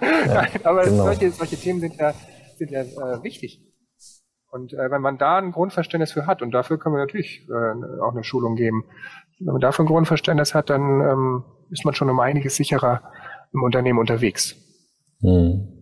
Nein, 0.00 0.48
aber 0.62 0.84
genau. 0.84 1.04
solche, 1.04 1.32
solche 1.32 1.56
Themen 1.56 1.80
sind 1.80 1.96
ja, 1.96 2.14
sind 2.56 2.70
ja 2.70 2.82
äh, 2.82 3.22
wichtig. 3.24 3.60
Und 4.52 4.72
äh, 4.72 4.90
wenn 4.90 5.02
man 5.02 5.18
da 5.18 5.38
ein 5.38 5.50
Grundverständnis 5.50 6.12
für 6.12 6.26
hat, 6.26 6.42
und 6.42 6.52
dafür 6.52 6.78
können 6.78 6.94
wir 6.94 7.00
natürlich 7.00 7.48
äh, 7.48 8.00
auch 8.00 8.12
eine 8.12 8.22
Schulung 8.22 8.54
geben, 8.54 8.84
wenn 9.40 9.54
man 9.54 9.60
dafür 9.60 9.84
ein 9.84 9.88
Grundverständnis 9.88 10.54
hat, 10.54 10.70
dann 10.70 11.00
ähm, 11.00 11.44
ist 11.70 11.84
man 11.84 11.94
schon 11.94 12.10
um 12.10 12.20
einiges 12.20 12.54
sicherer 12.54 13.02
im 13.52 13.64
Unternehmen 13.64 13.98
unterwegs. 13.98 14.54
Hm. 15.20 15.79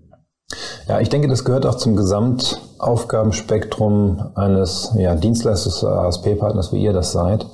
Ja, 0.88 0.98
ich 1.00 1.08
denke, 1.10 1.28
das 1.28 1.44
gehört 1.44 1.66
auch 1.66 1.74
zum 1.74 1.96
Gesamtaufgabenspektrum 1.96 4.30
eines 4.34 4.94
ja, 4.96 5.12
Dienstleistungs- 5.12 5.86
ASP-Partners, 5.86 6.72
wie 6.72 6.82
ihr 6.82 6.94
das 6.94 7.12
seid, 7.12 7.44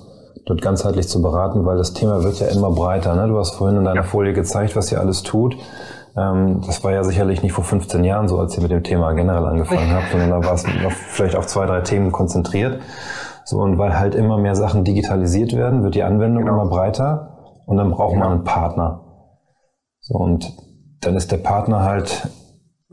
dort 0.47 0.63
ganzheitlich 0.63 1.09
zu 1.09 1.21
beraten, 1.21 1.67
weil 1.67 1.77
das 1.77 1.95
Thema 1.95 2.23
wird 2.23 2.39
ja 2.39 2.47
immer 2.47 2.71
breiter. 2.71 3.17
Ne? 3.17 3.27
Du 3.27 3.37
hast 3.37 3.57
vorhin 3.57 3.79
in 3.79 3.85
deiner 3.85 4.03
ja. 4.03 4.07
Folie 4.07 4.33
gezeigt, 4.33 4.77
was 4.77 4.93
ihr 4.93 5.01
alles 5.01 5.25
tut. 5.25 5.57
Ähm, 6.17 6.61
das 6.65 6.85
war 6.85 6.93
ja 6.93 7.03
sicherlich 7.03 7.43
nicht 7.43 7.53
vor 7.53 7.65
15 7.65 8.05
Jahren 8.05 8.29
so, 8.29 8.39
als 8.39 8.57
ihr 8.57 8.63
mit 8.63 8.71
dem 8.71 8.85
Thema 8.85 9.15
generell 9.15 9.47
angefangen 9.47 9.91
habt, 9.95 10.13
sondern 10.13 10.31
da 10.31 10.45
war 10.47 10.55
es 10.55 10.65
vielleicht 11.09 11.35
auf 11.35 11.49
zwei, 11.49 11.67
drei 11.67 11.81
Themen 11.81 12.13
konzentriert. 12.13 12.79
So, 13.45 13.59
und 13.59 13.79
weil 13.79 13.99
halt 13.99 14.15
immer 14.15 14.39
mehr 14.39 14.55
Sachen 14.55 14.85
digitalisiert 14.85 15.55
werden, 15.55 15.83
wird 15.83 15.97
die 15.97 16.05
Anwendung 16.05 16.45
genau. 16.45 16.63
immer 16.63 16.71
breiter 16.71 17.37
und 17.67 17.77
dann 17.77 17.91
braucht 17.91 18.15
genau. 18.15 18.27
man 18.27 18.35
einen 18.37 18.45
Partner. 18.45 19.01
So, 20.01 20.15
und 20.15 20.53
dann 21.01 21.17
ist 21.17 21.33
der 21.33 21.39
Partner 21.39 21.83
halt, 21.83 22.29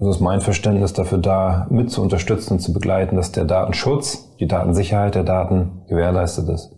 das 0.01 0.15
ist 0.15 0.19
mein 0.19 0.41
Verständnis, 0.41 0.93
dafür 0.93 1.19
da 1.19 1.67
mit 1.69 1.91
zu 1.91 2.01
unterstützen 2.01 2.53
und 2.53 2.59
zu 2.59 2.73
begleiten, 2.73 3.15
dass 3.15 3.31
der 3.31 3.45
Datenschutz, 3.45 4.35
die 4.39 4.47
Datensicherheit 4.47 5.13
der 5.13 5.23
Daten 5.23 5.83
gewährleistet 5.87 6.49
ist. 6.49 6.71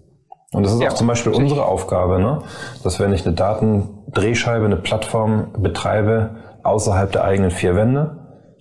Und 0.51 0.63
das 0.63 0.73
ist 0.73 0.81
ja, 0.81 0.89
auch 0.89 0.93
zum 0.93 1.07
Beispiel 1.07 1.31
natürlich. 1.31 1.51
unsere 1.51 1.67
Aufgabe, 1.67 2.19
ne? 2.19 2.39
dass 2.83 2.99
wenn 2.99 3.13
ich 3.13 3.25
eine 3.25 3.33
Datendrehscheibe, 3.33 4.65
eine 4.65 4.75
Plattform 4.75 5.53
betreibe 5.57 6.31
außerhalb 6.63 7.13
der 7.13 7.23
eigenen 7.23 7.49
vier 7.49 7.77
Wände, 7.77 8.17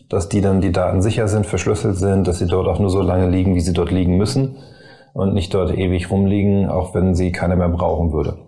dass 0.08 0.28
die 0.28 0.40
dann 0.40 0.60
die 0.60 0.70
Daten 0.70 1.02
sicher 1.02 1.26
sind, 1.26 1.44
verschlüsselt 1.44 1.96
sind, 1.96 2.28
dass 2.28 2.38
sie 2.38 2.46
dort 2.46 2.68
auch 2.68 2.78
nur 2.78 2.90
so 2.90 3.02
lange 3.02 3.28
liegen, 3.28 3.56
wie 3.56 3.60
sie 3.60 3.72
dort 3.72 3.90
liegen 3.90 4.16
müssen 4.16 4.58
und 5.12 5.34
nicht 5.34 5.52
dort 5.54 5.76
ewig 5.76 6.08
rumliegen, 6.08 6.68
auch 6.68 6.94
wenn 6.94 7.16
sie 7.16 7.32
keiner 7.32 7.56
mehr 7.56 7.68
brauchen 7.68 8.12
würde. 8.12 8.38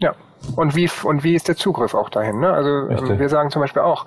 Ja, 0.00 0.14
und 0.56 0.74
wie, 0.74 0.90
und 1.04 1.22
wie 1.22 1.36
ist 1.36 1.46
der 1.46 1.56
Zugriff 1.56 1.94
auch 1.94 2.10
dahin? 2.10 2.40
Ne? 2.40 2.52
Also 2.52 2.68
ähm, 2.68 2.88
Richtig. 2.88 3.20
wir 3.20 3.28
sagen 3.28 3.50
zum 3.50 3.62
Beispiel 3.62 3.82
auch, 3.82 4.04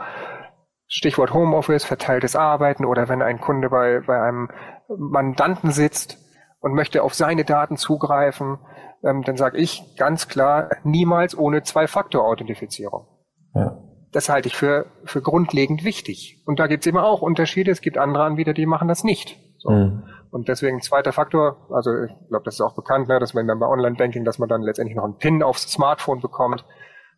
Stichwort 0.95 1.33
Homeoffice, 1.33 1.83
verteiltes 1.83 2.35
Arbeiten 2.35 2.85
oder 2.85 3.09
wenn 3.09 3.21
ein 3.21 3.41
Kunde 3.41 3.69
bei, 3.69 4.01
bei 4.05 4.21
einem 4.21 4.49
Mandanten 4.87 5.71
sitzt, 5.71 6.17
und 6.65 6.73
möchte 6.73 7.03
auf 7.03 7.13
seine 7.13 7.45
Daten 7.45 7.77
zugreifen, 7.77 8.57
ähm, 9.03 9.21
dann 9.21 9.37
sage 9.37 9.59
ich 9.59 9.95
ganz 9.97 10.27
klar, 10.27 10.71
niemals 10.83 11.37
ohne 11.37 11.61
Zwei-Faktor-Authentifizierung. 11.61 13.05
Ja. 13.53 13.77
Das 14.11 14.29
halte 14.29 14.47
ich 14.47 14.55
für, 14.55 14.87
für 15.03 15.21
grundlegend 15.21 15.83
wichtig. 15.83 16.41
Und 16.47 16.59
da 16.59 16.65
gibt 16.65 16.83
es 16.83 16.87
immer 16.89 17.05
auch 17.05 17.21
Unterschiede. 17.21 17.69
Es 17.69 17.81
gibt 17.81 17.99
andere 17.99 18.23
Anbieter, 18.23 18.53
die 18.53 18.65
machen 18.65 18.87
das 18.87 19.03
nicht. 19.03 19.37
So. 19.59 19.69
Mhm. 19.69 20.05
Und 20.31 20.47
deswegen 20.47 20.81
zweiter 20.81 21.11
Faktor, 21.11 21.67
also 21.69 21.91
ich 22.03 22.29
glaube, 22.29 22.45
das 22.45 22.55
ist 22.55 22.61
auch 22.61 22.73
bekannt, 22.73 23.09
ne, 23.09 23.19
dass 23.19 23.35
man 23.35 23.45
dann 23.45 23.59
bei 23.59 23.67
Online-Banking, 23.67 24.25
dass 24.25 24.39
man 24.39 24.49
dann 24.49 24.63
letztendlich 24.63 24.97
noch 24.97 25.03
einen 25.03 25.19
PIN 25.19 25.43
aufs 25.43 25.71
Smartphone 25.71 26.19
bekommt, 26.19 26.65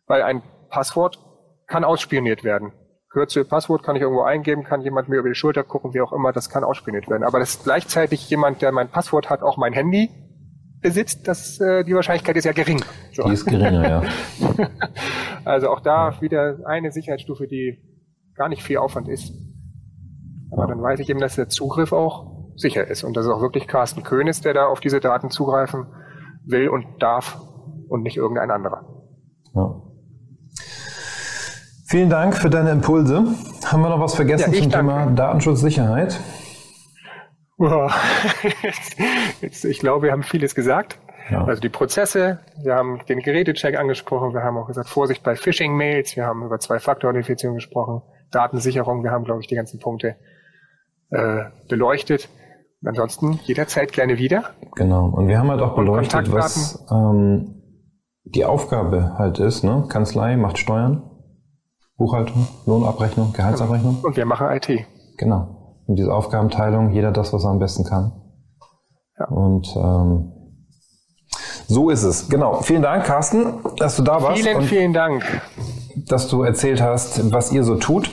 weil 0.06 0.20
ein 0.20 0.42
Passwort 0.68 1.18
kann 1.66 1.84
ausspioniert 1.84 2.44
werden. 2.44 2.72
Kürzel, 3.10 3.44
Passwort 3.44 3.82
kann 3.82 3.96
ich 3.96 4.02
irgendwo 4.02 4.22
eingeben, 4.22 4.64
kann 4.64 4.82
jemand 4.82 5.08
mir 5.08 5.16
über 5.16 5.28
die 5.28 5.34
Schulter 5.34 5.64
gucken, 5.64 5.94
wie 5.94 6.00
auch 6.00 6.12
immer, 6.12 6.32
das 6.32 6.50
kann 6.50 6.62
ausspioniert 6.62 7.08
werden. 7.08 7.22
Aber 7.22 7.38
dass 7.38 7.62
gleichzeitig 7.64 8.28
jemand, 8.28 8.60
der 8.60 8.70
mein 8.70 8.88
Passwort 8.88 9.30
hat, 9.30 9.42
auch 9.42 9.56
mein 9.56 9.72
Handy 9.72 10.10
besitzt, 10.80 11.26
das, 11.26 11.58
äh, 11.60 11.84
die 11.84 11.94
Wahrscheinlichkeit 11.94 12.36
ist 12.36 12.44
ja 12.44 12.52
gering. 12.52 12.82
So. 13.12 13.24
Die 13.24 13.32
ist 13.32 13.46
geringer, 13.46 13.88
ja. 13.88 14.02
also 15.44 15.70
auch 15.70 15.80
da 15.80 16.20
wieder 16.20 16.58
eine 16.66 16.92
Sicherheitsstufe, 16.92 17.46
die 17.46 17.78
gar 18.36 18.48
nicht 18.48 18.62
viel 18.62 18.76
Aufwand 18.76 19.08
ist. 19.08 19.32
Aber 20.52 20.62
ja. 20.62 20.68
dann 20.68 20.82
weiß 20.82 21.00
ich 21.00 21.08
eben, 21.08 21.20
dass 21.20 21.34
der 21.34 21.48
Zugriff 21.48 21.92
auch 21.92 22.52
sicher 22.56 22.86
ist 22.86 23.04
und 23.04 23.16
dass 23.16 23.24
es 23.24 23.30
auch 23.30 23.40
wirklich 23.40 23.66
Carsten 23.66 24.02
Köhn 24.02 24.26
ist, 24.26 24.44
der 24.44 24.52
da 24.52 24.66
auf 24.66 24.80
diese 24.80 25.00
Daten 25.00 25.30
zugreifen 25.30 25.86
will 26.44 26.68
und 26.68 27.02
darf 27.02 27.40
und 27.88 28.02
nicht 28.02 28.16
irgendein 28.16 28.50
anderer. 28.50 28.97
Vielen 31.88 32.10
Dank 32.10 32.36
für 32.36 32.50
deine 32.50 32.70
Impulse. 32.70 33.24
Haben 33.64 33.80
wir 33.80 33.88
noch 33.88 33.98
was 33.98 34.14
vergessen 34.14 34.52
ja, 34.52 34.60
zum 34.60 34.70
danke. 34.70 34.92
Thema 34.92 35.10
Datenschutzsicherheit? 35.10 36.20
Jetzt, 39.40 39.64
ich 39.64 39.78
glaube, 39.78 40.04
wir 40.04 40.12
haben 40.12 40.22
vieles 40.22 40.54
gesagt. 40.54 40.98
Ja. 41.30 41.46
Also 41.46 41.62
die 41.62 41.70
Prozesse, 41.70 42.40
wir 42.62 42.74
haben 42.74 43.00
den 43.08 43.20
Gerätecheck 43.20 43.78
angesprochen, 43.78 44.34
wir 44.34 44.42
haben 44.42 44.58
auch 44.58 44.66
gesagt 44.66 44.90
Vorsicht 44.90 45.22
bei 45.22 45.34
Phishing-Mails, 45.34 46.14
wir 46.14 46.26
haben 46.26 46.44
über 46.44 46.58
Zwei-Faktor-Authentifizierung 46.58 47.56
gesprochen, 47.56 48.02
Datensicherung, 48.30 49.02
wir 49.02 49.10
haben, 49.10 49.24
glaube 49.24 49.40
ich, 49.40 49.46
die 49.46 49.54
ganzen 49.54 49.80
Punkte 49.80 50.16
äh, 51.08 51.44
beleuchtet. 51.70 52.28
Und 52.82 52.88
ansonsten 52.88 53.40
jederzeit 53.44 53.92
gerne 53.92 54.18
wieder. 54.18 54.50
Genau. 54.74 55.06
Und 55.06 55.26
wir 55.26 55.38
haben 55.38 55.50
halt 55.50 55.62
auch 55.62 55.74
beleuchtet, 55.74 56.30
was 56.30 56.84
ähm, 56.90 57.62
die 58.24 58.44
Aufgabe 58.44 59.14
halt 59.16 59.38
ist. 59.38 59.64
Ne? 59.64 59.86
Kanzlei 59.88 60.36
macht 60.36 60.58
Steuern, 60.58 61.07
Buchhaltung, 61.98 62.46
Lohnabrechnung, 62.64 63.32
Gehaltsabrechnung. 63.32 63.98
Und 64.02 64.16
wir 64.16 64.24
machen 64.24 64.46
IT. 64.50 64.86
Genau. 65.18 65.82
Und 65.86 65.98
diese 65.98 66.14
Aufgabenteilung, 66.14 66.92
jeder 66.92 67.10
das, 67.10 67.32
was 67.32 67.44
er 67.44 67.50
am 67.50 67.58
besten 67.58 67.84
kann. 67.84 68.12
Ja. 69.18 69.26
Und 69.26 69.74
ähm, 69.76 70.32
so 71.66 71.90
ist 71.90 72.04
es. 72.04 72.28
Genau. 72.28 72.62
Vielen 72.62 72.82
Dank, 72.82 73.04
Carsten, 73.04 73.54
dass 73.78 73.96
du 73.96 74.04
da 74.04 74.22
warst. 74.22 74.40
Vielen, 74.40 74.62
vielen 74.62 74.92
Dank. 74.92 75.42
Dass 76.06 76.28
du 76.28 76.42
erzählt 76.42 76.80
hast, 76.80 77.32
was 77.32 77.50
ihr 77.52 77.64
so 77.64 77.74
tut. 77.74 78.10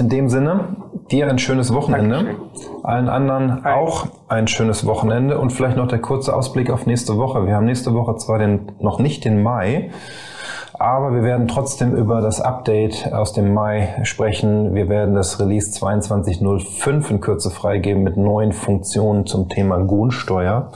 In 0.00 0.08
dem 0.08 0.28
Sinne, 0.28 0.76
dir 1.10 1.28
ein 1.28 1.38
schönes 1.38 1.72
Wochenende. 1.72 2.16
Dankeschön. 2.16 2.84
Allen 2.84 3.08
anderen 3.08 3.64
Hi. 3.64 3.72
auch 3.74 4.08
ein 4.28 4.48
schönes 4.48 4.84
Wochenende 4.84 5.38
und 5.38 5.52
vielleicht 5.52 5.76
noch 5.76 5.88
der 5.88 6.00
kurze 6.00 6.34
Ausblick 6.34 6.70
auf 6.70 6.86
nächste 6.86 7.16
Woche. 7.16 7.46
Wir 7.46 7.54
haben 7.54 7.66
nächste 7.66 7.94
Woche 7.94 8.16
zwar 8.16 8.38
den, 8.38 8.72
noch 8.80 8.98
nicht 8.98 9.24
den 9.24 9.42
Mai, 9.42 9.90
aber 10.78 11.12
wir 11.12 11.22
werden 11.22 11.48
trotzdem 11.48 11.94
über 11.94 12.20
das 12.20 12.40
Update 12.40 13.12
aus 13.12 13.32
dem 13.32 13.52
Mai 13.52 14.00
sprechen. 14.04 14.74
Wir 14.74 14.88
werden 14.88 15.14
das 15.14 15.40
Release 15.40 15.70
2205 15.72 17.10
in 17.10 17.20
Kürze 17.20 17.50
freigeben 17.50 18.04
mit 18.04 18.16
neuen 18.16 18.52
Funktionen 18.52 19.26
zum 19.26 19.48
Thema 19.48 19.78
Grundsteuer. 19.78 20.70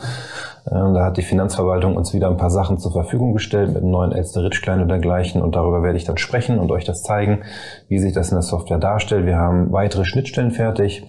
Ähm, 0.70 0.94
da 0.94 1.04
hat 1.04 1.16
die 1.16 1.22
Finanzverwaltung 1.22 1.96
uns 1.96 2.12
wieder 2.14 2.28
ein 2.28 2.36
paar 2.36 2.50
Sachen 2.50 2.78
zur 2.78 2.92
Verfügung 2.92 3.32
gestellt 3.32 3.68
mit 3.68 3.82
einem 3.82 3.92
neuen 3.92 4.12
Elster-Ritsch-Klein 4.12 4.80
und 4.80 4.88
dergleichen. 4.88 5.40
Und 5.40 5.54
darüber 5.54 5.82
werde 5.82 5.98
ich 5.98 6.04
dann 6.04 6.18
sprechen 6.18 6.58
und 6.58 6.70
euch 6.70 6.84
das 6.84 7.02
zeigen, 7.02 7.42
wie 7.88 7.98
sich 7.98 8.12
das 8.12 8.30
in 8.30 8.36
der 8.36 8.42
Software 8.42 8.78
darstellt. 8.78 9.26
Wir 9.26 9.36
haben 9.36 9.72
weitere 9.72 10.04
Schnittstellen 10.04 10.50
fertig, 10.50 11.04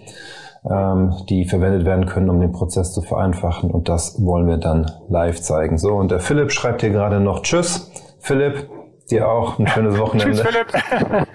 ähm, 0.70 1.14
die 1.30 1.46
verwendet 1.46 1.86
werden 1.86 2.06
können, 2.06 2.30
um 2.30 2.40
den 2.40 2.52
Prozess 2.52 2.94
zu 2.94 3.02
vereinfachen. 3.02 3.72
Und 3.72 3.90
das 3.90 4.24
wollen 4.24 4.48
wir 4.48 4.58
dann 4.58 4.92
live 5.10 5.42
zeigen. 5.42 5.78
So, 5.78 5.96
und 5.96 6.12
der 6.12 6.20
Philipp 6.20 6.52
schreibt 6.52 6.82
hier 6.82 6.92
gerade 6.92 7.20
noch 7.20 7.42
Tschüss. 7.42 7.92
Philipp, 8.20 8.70
Dir 9.10 9.28
auch 9.28 9.60
ein 9.60 9.68
schönes 9.68 9.98
Wochenende. 9.98 10.32
Tschüss, 10.32 10.42
Philipp. 10.42 10.74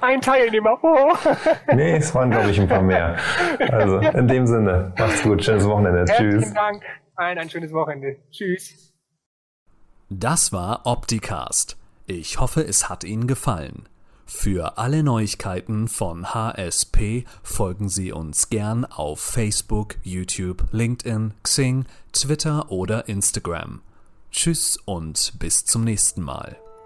ein 0.00 0.20
Teilnehmer. 0.20 0.78
Oh. 0.82 1.12
nee, 1.74 1.96
es 1.96 2.14
waren, 2.14 2.30
glaube 2.30 2.50
ich, 2.50 2.60
ein 2.60 2.68
paar 2.68 2.82
mehr. 2.82 3.16
Also, 3.70 3.98
in 3.98 4.28
dem 4.28 4.46
Sinne, 4.46 4.92
macht's 4.98 5.22
gut. 5.22 5.44
Schönes 5.44 5.66
Wochenende. 5.66 6.00
Herzlichen 6.00 6.30
Tschüss. 6.30 6.42
Vielen 6.44 6.54
Dank. 6.54 6.82
Allen 7.14 7.38
ein 7.38 7.50
schönes 7.50 7.72
Wochenende. 7.72 8.16
Tschüss. 8.30 8.92
Das 10.10 10.52
war 10.52 10.82
Opticast. 10.84 11.76
Ich 12.06 12.40
hoffe, 12.40 12.62
es 12.62 12.88
hat 12.88 13.04
Ihnen 13.04 13.26
gefallen. 13.26 13.88
Für 14.26 14.78
alle 14.78 15.02
Neuigkeiten 15.02 15.88
von 15.88 16.34
HSP 16.34 17.24
folgen 17.42 17.88
Sie 17.88 18.12
uns 18.12 18.48
gern 18.48 18.84
auf 18.84 19.20
Facebook, 19.20 19.96
YouTube, 20.02 20.64
LinkedIn, 20.72 21.34
Xing, 21.42 21.84
Twitter 22.12 22.70
oder 22.70 23.08
Instagram. 23.08 23.82
Tschüss 24.30 24.78
und 24.84 25.34
bis 25.38 25.64
zum 25.64 25.84
nächsten 25.84 26.22
Mal. 26.22 26.56